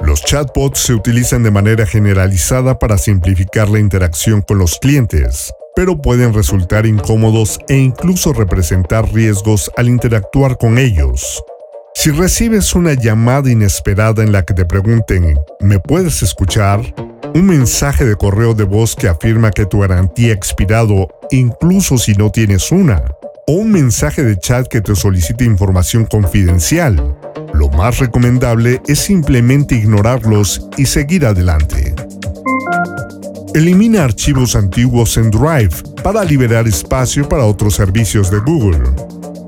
Los 0.00 0.22
chatbots 0.22 0.80
se 0.80 0.92
utilizan 0.92 1.42
de 1.42 1.50
manera 1.50 1.86
generalizada 1.86 2.78
para 2.78 2.98
simplificar 2.98 3.70
la 3.70 3.78
interacción 3.78 4.42
con 4.42 4.58
los 4.58 4.78
clientes, 4.78 5.54
pero 5.74 5.96
pueden 5.96 6.34
resultar 6.34 6.84
incómodos 6.84 7.58
e 7.68 7.76
incluso 7.76 8.34
representar 8.34 9.10
riesgos 9.10 9.70
al 9.78 9.88
interactuar 9.88 10.58
con 10.58 10.76
ellos. 10.76 11.42
Si 11.94 12.10
recibes 12.10 12.74
una 12.74 12.92
llamada 12.92 13.50
inesperada 13.50 14.22
en 14.22 14.32
la 14.32 14.44
que 14.44 14.52
te 14.52 14.66
pregunten, 14.66 15.38
¿me 15.60 15.78
puedes 15.78 16.22
escuchar? 16.22 16.80
Un 17.34 17.46
mensaje 17.46 18.04
de 18.04 18.16
correo 18.16 18.52
de 18.52 18.64
voz 18.64 18.94
que 18.94 19.08
afirma 19.08 19.50
que 19.50 19.64
tu 19.64 19.80
garantía 19.80 20.32
ha 20.32 20.34
expirado 20.34 21.08
incluso 21.30 21.96
si 21.96 22.12
no 22.12 22.30
tienes 22.30 22.70
una. 22.70 23.02
O 23.48 23.52
un 23.52 23.70
mensaje 23.70 24.24
de 24.24 24.36
chat 24.36 24.66
que 24.66 24.80
te 24.80 24.96
solicita 24.96 25.44
información 25.44 26.04
confidencial. 26.04 27.16
Lo 27.54 27.68
más 27.68 28.00
recomendable 28.00 28.82
es 28.88 28.98
simplemente 28.98 29.76
ignorarlos 29.76 30.68
y 30.76 30.86
seguir 30.86 31.24
adelante. 31.24 31.94
Elimina 33.54 34.02
archivos 34.02 34.56
antiguos 34.56 35.16
en 35.16 35.30
Drive 35.30 35.76
para 36.02 36.24
liberar 36.24 36.66
espacio 36.66 37.28
para 37.28 37.44
otros 37.44 37.76
servicios 37.76 38.32
de 38.32 38.40
Google. 38.40 38.82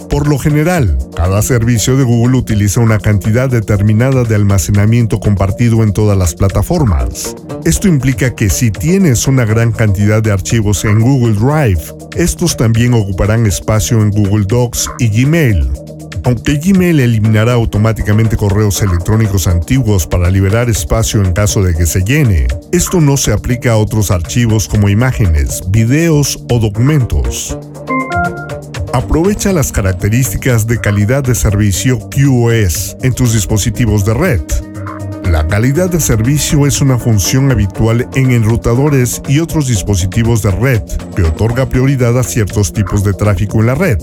Por 0.08 0.26
lo 0.26 0.38
general, 0.38 0.96
cada 1.14 1.42
servicio 1.42 1.96
de 1.96 2.04
Google 2.04 2.38
utiliza 2.38 2.80
una 2.80 2.98
cantidad 2.98 3.48
determinada 3.48 4.24
de 4.24 4.34
almacenamiento 4.34 5.20
compartido 5.20 5.82
en 5.82 5.92
todas 5.92 6.16
las 6.16 6.34
plataformas. 6.34 7.36
Esto 7.64 7.88
implica 7.88 8.34
que 8.34 8.48
si 8.48 8.70
tienes 8.70 9.26
una 9.26 9.44
gran 9.44 9.70
cantidad 9.70 10.22
de 10.22 10.32
archivos 10.32 10.84
en 10.86 11.00
Google 11.00 11.34
Drive, 11.34 11.82
estos 12.16 12.56
también 12.56 12.94
ocuparán 12.94 13.44
espacio 13.44 14.00
en 14.00 14.10
Google 14.10 14.46
Docs 14.46 14.90
y 14.98 15.08
Gmail. 15.08 15.70
Aunque 16.24 16.56
Gmail 16.56 17.00
eliminará 17.00 17.52
automáticamente 17.52 18.36
correos 18.36 18.82
electrónicos 18.82 19.46
antiguos 19.46 20.06
para 20.06 20.30
liberar 20.30 20.68
espacio 20.68 21.22
en 21.22 21.32
caso 21.32 21.62
de 21.62 21.74
que 21.74 21.86
se 21.86 22.02
llene, 22.02 22.46
esto 22.72 23.00
no 23.00 23.16
se 23.16 23.32
aplica 23.32 23.72
a 23.72 23.76
otros 23.76 24.10
archivos 24.10 24.68
como 24.68 24.88
imágenes, 24.88 25.62
videos 25.70 26.42
o 26.50 26.58
documentos. 26.58 27.56
Aprovecha 28.98 29.52
las 29.52 29.70
características 29.70 30.66
de 30.66 30.80
calidad 30.80 31.22
de 31.22 31.36
servicio 31.36 32.00
QoS 32.10 32.96
en 33.00 33.14
tus 33.14 33.32
dispositivos 33.32 34.04
de 34.04 34.12
red. 34.12 34.40
La 35.30 35.46
calidad 35.46 35.88
de 35.88 36.00
servicio 36.00 36.66
es 36.66 36.80
una 36.80 36.98
función 36.98 37.52
habitual 37.52 38.08
en 38.16 38.32
enrutadores 38.32 39.22
y 39.28 39.38
otros 39.38 39.68
dispositivos 39.68 40.42
de 40.42 40.50
red 40.50 40.82
que 41.14 41.22
otorga 41.22 41.68
prioridad 41.68 42.18
a 42.18 42.24
ciertos 42.24 42.72
tipos 42.72 43.04
de 43.04 43.12
tráfico 43.12 43.60
en 43.60 43.66
la 43.66 43.76
red. 43.76 43.98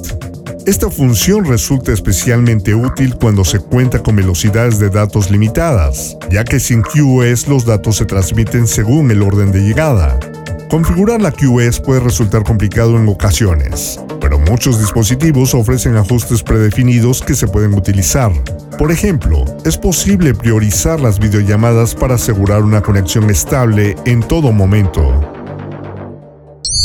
Esta 0.66 0.90
función 0.90 1.44
resulta 1.44 1.92
especialmente 1.92 2.74
útil 2.74 3.16
cuando 3.16 3.44
se 3.44 3.60
cuenta 3.60 4.02
con 4.02 4.16
velocidades 4.16 4.80
de 4.80 4.90
datos 4.90 5.30
limitadas, 5.30 6.16
ya 6.32 6.46
que 6.46 6.62
sin 6.62 6.82
QoS 6.82 7.50
los 7.50 7.66
datos 7.66 7.98
se 7.98 8.06
transmiten 8.06 8.66
según 8.66 9.12
el 9.12 9.24
orden 9.24 9.52
de 9.52 9.60
llegada. 9.60 10.18
Configurar 10.70 11.22
la 11.22 11.32
QoS 11.32 11.80
puede 11.80 12.00
resultar 12.00 12.44
complicado 12.44 12.98
en 12.98 13.08
ocasiones, 13.08 14.00
pero 14.20 14.40
muchos 14.40 14.80
dispositivos 14.80 15.54
ofrecen 15.54 15.96
ajustes 15.96 16.42
predefinidos 16.42 17.22
que 17.22 17.36
se 17.36 17.48
pueden 17.48 17.76
utilizar. 17.76 18.32
Por 18.78 18.92
ejemplo, 18.92 19.46
es 19.64 19.78
posible 19.78 20.34
priorizar 20.34 21.00
las 21.00 21.20
videollamadas 21.20 21.94
para 21.94 22.16
asegurar 22.16 22.64
una 22.64 22.82
conexión 22.82 23.30
estable 23.30 23.96
en 24.06 24.22
todo 24.22 24.52
momento. 24.52 25.02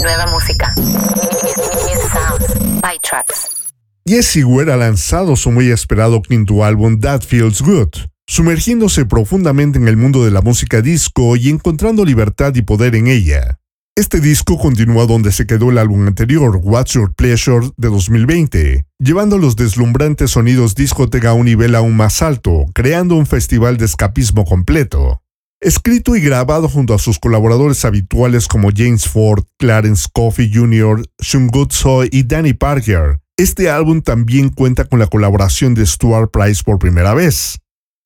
Nueva 0.00 0.26
música. 0.30 0.74
New 0.76 2.00
sounds. 2.12 2.54
ByTrax. 2.82 3.72
Jesse 4.06 4.44
Ware 4.44 4.72
ha 4.72 4.76
lanzado 4.76 5.36
su 5.36 5.50
muy 5.50 5.70
esperado 5.70 6.20
quinto 6.20 6.64
álbum 6.64 7.00
That 7.00 7.22
Feels 7.22 7.62
Good, 7.62 7.90
sumergiéndose 8.26 9.06
profundamente 9.06 9.78
en 9.78 9.88
el 9.88 9.96
mundo 9.96 10.24
de 10.24 10.30
la 10.30 10.42
música 10.42 10.82
disco 10.82 11.36
y 11.36 11.48
encontrando 11.48 12.04
libertad 12.04 12.54
y 12.54 12.62
poder 12.62 12.94
en 12.94 13.06
ella. 13.08 13.59
Este 14.00 14.18
disco 14.18 14.56
continúa 14.56 15.04
donde 15.04 15.30
se 15.30 15.46
quedó 15.46 15.68
el 15.68 15.76
álbum 15.76 16.06
anterior, 16.06 16.58
What's 16.62 16.94
Your 16.94 17.12
Pleasure, 17.14 17.68
de 17.76 17.88
2020, 17.88 18.86
llevando 18.98 19.36
los 19.36 19.56
deslumbrantes 19.56 20.30
sonidos 20.30 20.74
discoteca 20.74 21.28
a 21.28 21.34
un 21.34 21.44
nivel 21.44 21.74
aún 21.74 21.98
más 21.98 22.22
alto, 22.22 22.64
creando 22.72 23.14
un 23.14 23.26
festival 23.26 23.76
de 23.76 23.84
escapismo 23.84 24.46
completo. 24.46 25.20
Escrito 25.60 26.16
y 26.16 26.22
grabado 26.22 26.66
junto 26.66 26.94
a 26.94 26.98
sus 26.98 27.18
colaboradores 27.18 27.84
habituales 27.84 28.48
como 28.48 28.70
James 28.74 29.06
Ford, 29.06 29.44
Clarence 29.58 30.08
Coffey 30.10 30.50
Jr., 30.50 31.06
Shungut 31.20 31.72
Soy 31.72 32.08
y 32.10 32.22
Danny 32.22 32.54
Parker, 32.54 33.20
este 33.36 33.68
álbum 33.68 34.00
también 34.00 34.48
cuenta 34.48 34.86
con 34.86 34.98
la 34.98 35.08
colaboración 35.08 35.74
de 35.74 35.84
Stuart 35.84 36.30
Price 36.32 36.62
por 36.64 36.78
primera 36.78 37.12
vez. 37.12 37.58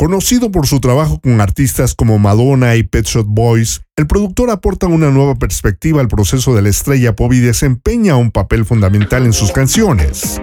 Conocido 0.05 0.51
por 0.51 0.67
su 0.67 0.81
trabajo 0.81 1.19
con 1.19 1.41
artistas 1.41 1.95
como 1.95 2.19
Madonna 2.19 2.77
y 2.77 2.83
Pet 2.83 3.07
Shop 3.07 3.25
Boys, 3.27 3.81
el 3.97 4.07
productor 4.07 4.51
aporta 4.51 4.87
una 4.87 5.11
nueva 5.11 5.37
perspectiva 5.37 6.03
al 6.03 6.09
proceso 6.09 6.55
de 6.55 6.61
la 6.61 6.69
estrella 6.69 7.17
pop 7.17 7.33
y 7.33 7.39
desempeña 7.39 8.15
un 8.17 8.31
papel 8.31 8.67
fundamental 8.67 9.25
en 9.25 9.33
sus 9.33 9.51
canciones. 9.51 10.43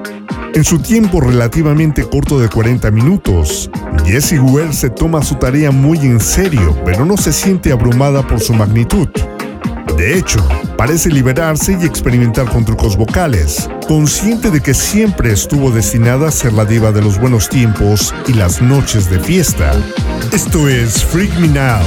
En 0.55 0.63
su 0.63 0.79
tiempo 0.79 1.21
relativamente 1.21 2.03
corto 2.09 2.39
de 2.39 2.49
40 2.49 2.89
minutos, 2.89 3.69
Jessie 4.03 4.39
Ware 4.39 4.73
se 4.73 4.89
toma 4.89 5.21
su 5.21 5.35
tarea 5.35 5.69
muy 5.69 5.99
en 5.99 6.19
serio, 6.19 6.75
pero 6.83 7.05
no 7.05 7.15
se 7.15 7.31
siente 7.31 7.71
abrumada 7.71 8.25
por 8.25 8.39
su 8.39 8.55
magnitud. 8.55 9.09
De 10.01 10.17
hecho, 10.17 10.43
parece 10.79 11.09
liberarse 11.09 11.77
y 11.79 11.85
experimentar 11.85 12.49
con 12.49 12.65
trucos 12.65 12.97
vocales, 12.97 13.69
consciente 13.87 14.49
de 14.49 14.59
que 14.59 14.73
siempre 14.73 15.31
estuvo 15.31 15.69
destinada 15.69 16.29
a 16.29 16.31
ser 16.31 16.53
la 16.53 16.65
diva 16.65 16.91
de 16.91 17.03
los 17.03 17.19
buenos 17.19 17.47
tiempos 17.47 18.11
y 18.27 18.33
las 18.33 18.63
noches 18.63 19.11
de 19.11 19.19
fiesta. 19.19 19.73
Esto 20.31 20.67
es 20.67 21.05
Freak 21.05 21.37
Me 21.37 21.49
Now. 21.49 21.83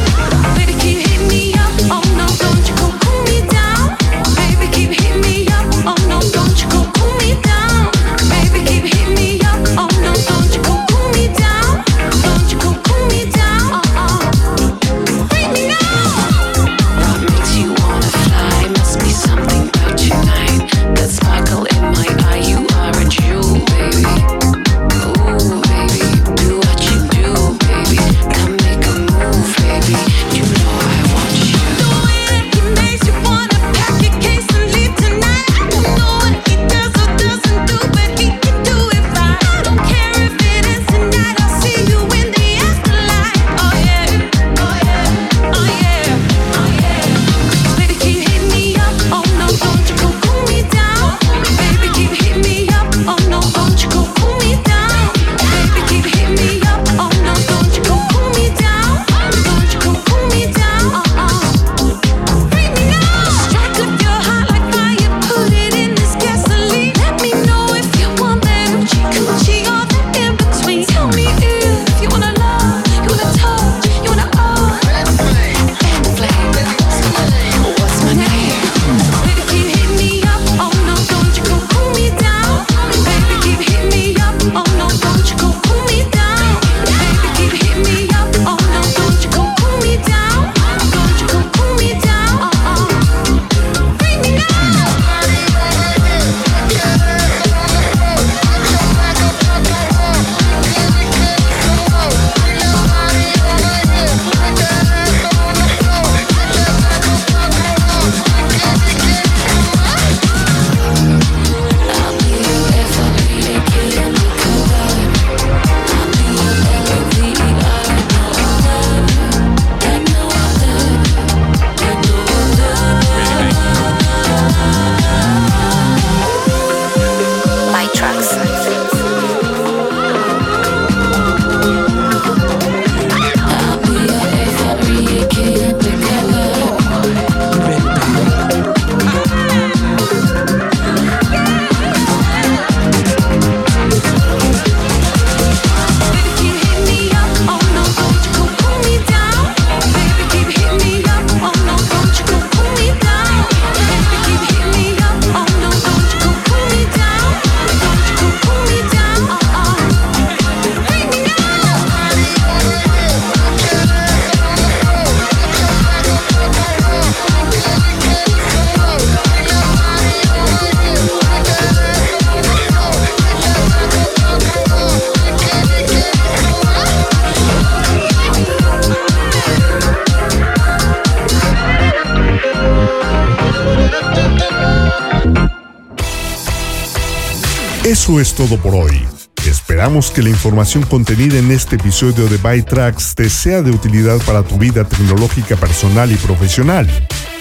Eso 188.04 188.20
es 188.20 188.34
todo 188.34 188.58
por 188.58 188.74
hoy. 188.74 189.02
Esperamos 189.46 190.10
que 190.10 190.20
la 190.20 190.28
información 190.28 190.82
contenida 190.82 191.38
en 191.38 191.50
este 191.50 191.76
episodio 191.76 192.26
de 192.26 192.36
ByTracks 192.36 193.14
te 193.14 193.30
sea 193.30 193.62
de 193.62 193.70
utilidad 193.70 194.18
para 194.26 194.42
tu 194.42 194.58
vida 194.58 194.84
tecnológica 194.84 195.56
personal 195.56 196.12
y 196.12 196.16
profesional. 196.16 196.86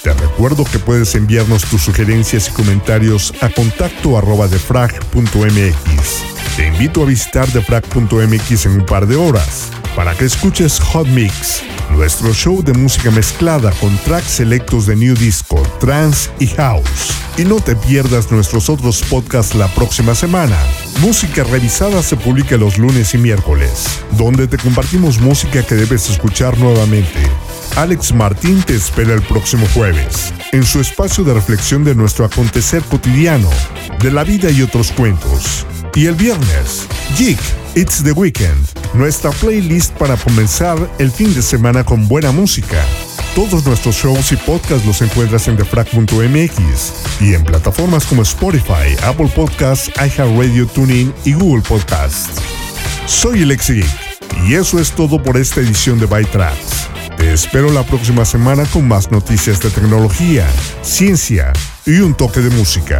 Te 0.03 0.14
recuerdo 0.14 0.64
que 0.64 0.80
puedes 0.80 1.16
enviarnos 1.16 1.66
tus 1.66 1.82
sugerencias 1.82 2.47
y 2.47 2.51
comentarios 2.53 3.34
a 3.41 3.49
contacto 3.49 4.18
arroba 4.18 4.47
defrag.mx. 4.47 6.24
Te 6.55 6.68
invito 6.68 7.03
a 7.03 7.07
visitar 7.07 7.45
defrag.mx 7.51 8.66
en 8.66 8.72
un 8.72 8.86
par 8.86 9.05
de 9.05 9.18
horas 9.18 9.68
para 9.97 10.16
que 10.16 10.24
escuches 10.24 10.80
Hot 10.80 11.07
Mix, 11.07 11.61
nuestro 11.93 12.33
show 12.33 12.63
de 12.63 12.73
música 12.73 13.11
mezclada 13.11 13.71
con 13.79 13.95
tracks 13.99 14.31
selectos 14.31 14.85
de 14.87 14.95
New 14.95 15.15
Disco, 15.15 15.61
Trance 15.79 16.29
y 16.39 16.47
House. 16.47 17.13
Y 17.37 17.43
no 17.43 17.59
te 17.59 17.75
pierdas 17.75 18.31
nuestros 18.31 18.69
otros 18.69 19.01
podcasts 19.03 19.55
la 19.55 19.67
próxima 19.69 20.13
semana. 20.15 20.57
Música 21.01 21.43
revisada 21.43 22.03
se 22.03 22.15
publica 22.15 22.57
los 22.57 22.77
lunes 22.77 23.13
y 23.13 23.17
miércoles, 23.17 23.85
donde 24.17 24.47
te 24.47 24.57
compartimos 24.57 25.19
música 25.19 25.63
que 25.63 25.75
debes 25.75 26.09
escuchar 26.09 26.57
nuevamente. 26.57 27.21
Alex 27.75 28.13
Martín 28.13 28.61
te 28.63 28.75
espera 28.75 29.13
el 29.13 29.21
próximo 29.21 29.67
jueves, 29.73 30.33
en 30.51 30.63
su 30.63 30.79
espacio 30.79 31.23
de 31.23 31.33
reflexión 31.33 31.83
de 31.83 31.95
nuestro 31.95 32.25
acontecer 32.25 32.83
cotidiano, 32.83 33.49
de 33.99 34.11
la 34.11 34.23
vida 34.23 34.51
y 34.51 34.61
otros 34.61 34.91
cuentos. 34.91 35.65
Y 35.95 36.05
el 36.05 36.15
viernes, 36.15 36.87
Geek, 37.17 37.39
It's 37.76 38.03
the 38.03 38.11
Weekend, 38.11 38.67
nuestra 38.93 39.32
playlist 39.32 39.93
para 39.97 40.15
comenzar 40.15 40.78
el 40.99 41.09
fin 41.09 41.34
de 41.34 41.41
semana 41.41 41.84
con 41.84 42.07
buena 42.07 42.32
música. 42.32 42.86
Todos 43.34 43.65
nuestros 43.65 43.95
shows 43.95 44.32
y 44.32 44.36
podcasts 44.36 44.86
los 44.86 45.01
encuentras 45.01 45.47
en 45.47 45.57
defrag.mx 45.57 46.93
y 47.19 47.34
en 47.34 47.43
plataformas 47.43 48.05
como 48.05 48.21
Spotify, 48.21 48.95
Apple 49.03 49.28
Podcasts, 49.36 49.89
iHeartRadio, 49.95 50.67
TuneIn 50.67 51.11
y 51.26 51.34
Google 51.34 51.63
Podcasts. 51.67 52.39
Soy 53.07 53.41
Alexi 53.41 53.82
Geek 53.82 54.47
y 54.47 54.53
eso 54.53 54.80
es 54.80 54.91
todo 54.91 55.21
por 55.24 55.36
esta 55.38 55.59
edición 55.59 55.97
de 55.97 56.05
ByTracks. 56.05 56.89
Te 57.17 57.34
espero 57.34 57.71
la 57.71 57.82
próxima 57.82 58.24
semana 58.24 58.65
con 58.65 58.88
más 58.88 59.11
noticias 59.11 59.59
de 59.61 59.71
tecnología, 59.71 60.47
ciencia 60.84 61.51
y 61.88 62.01
un 62.01 62.13
toque 62.13 62.41
de 62.41 62.51
música. 62.51 62.99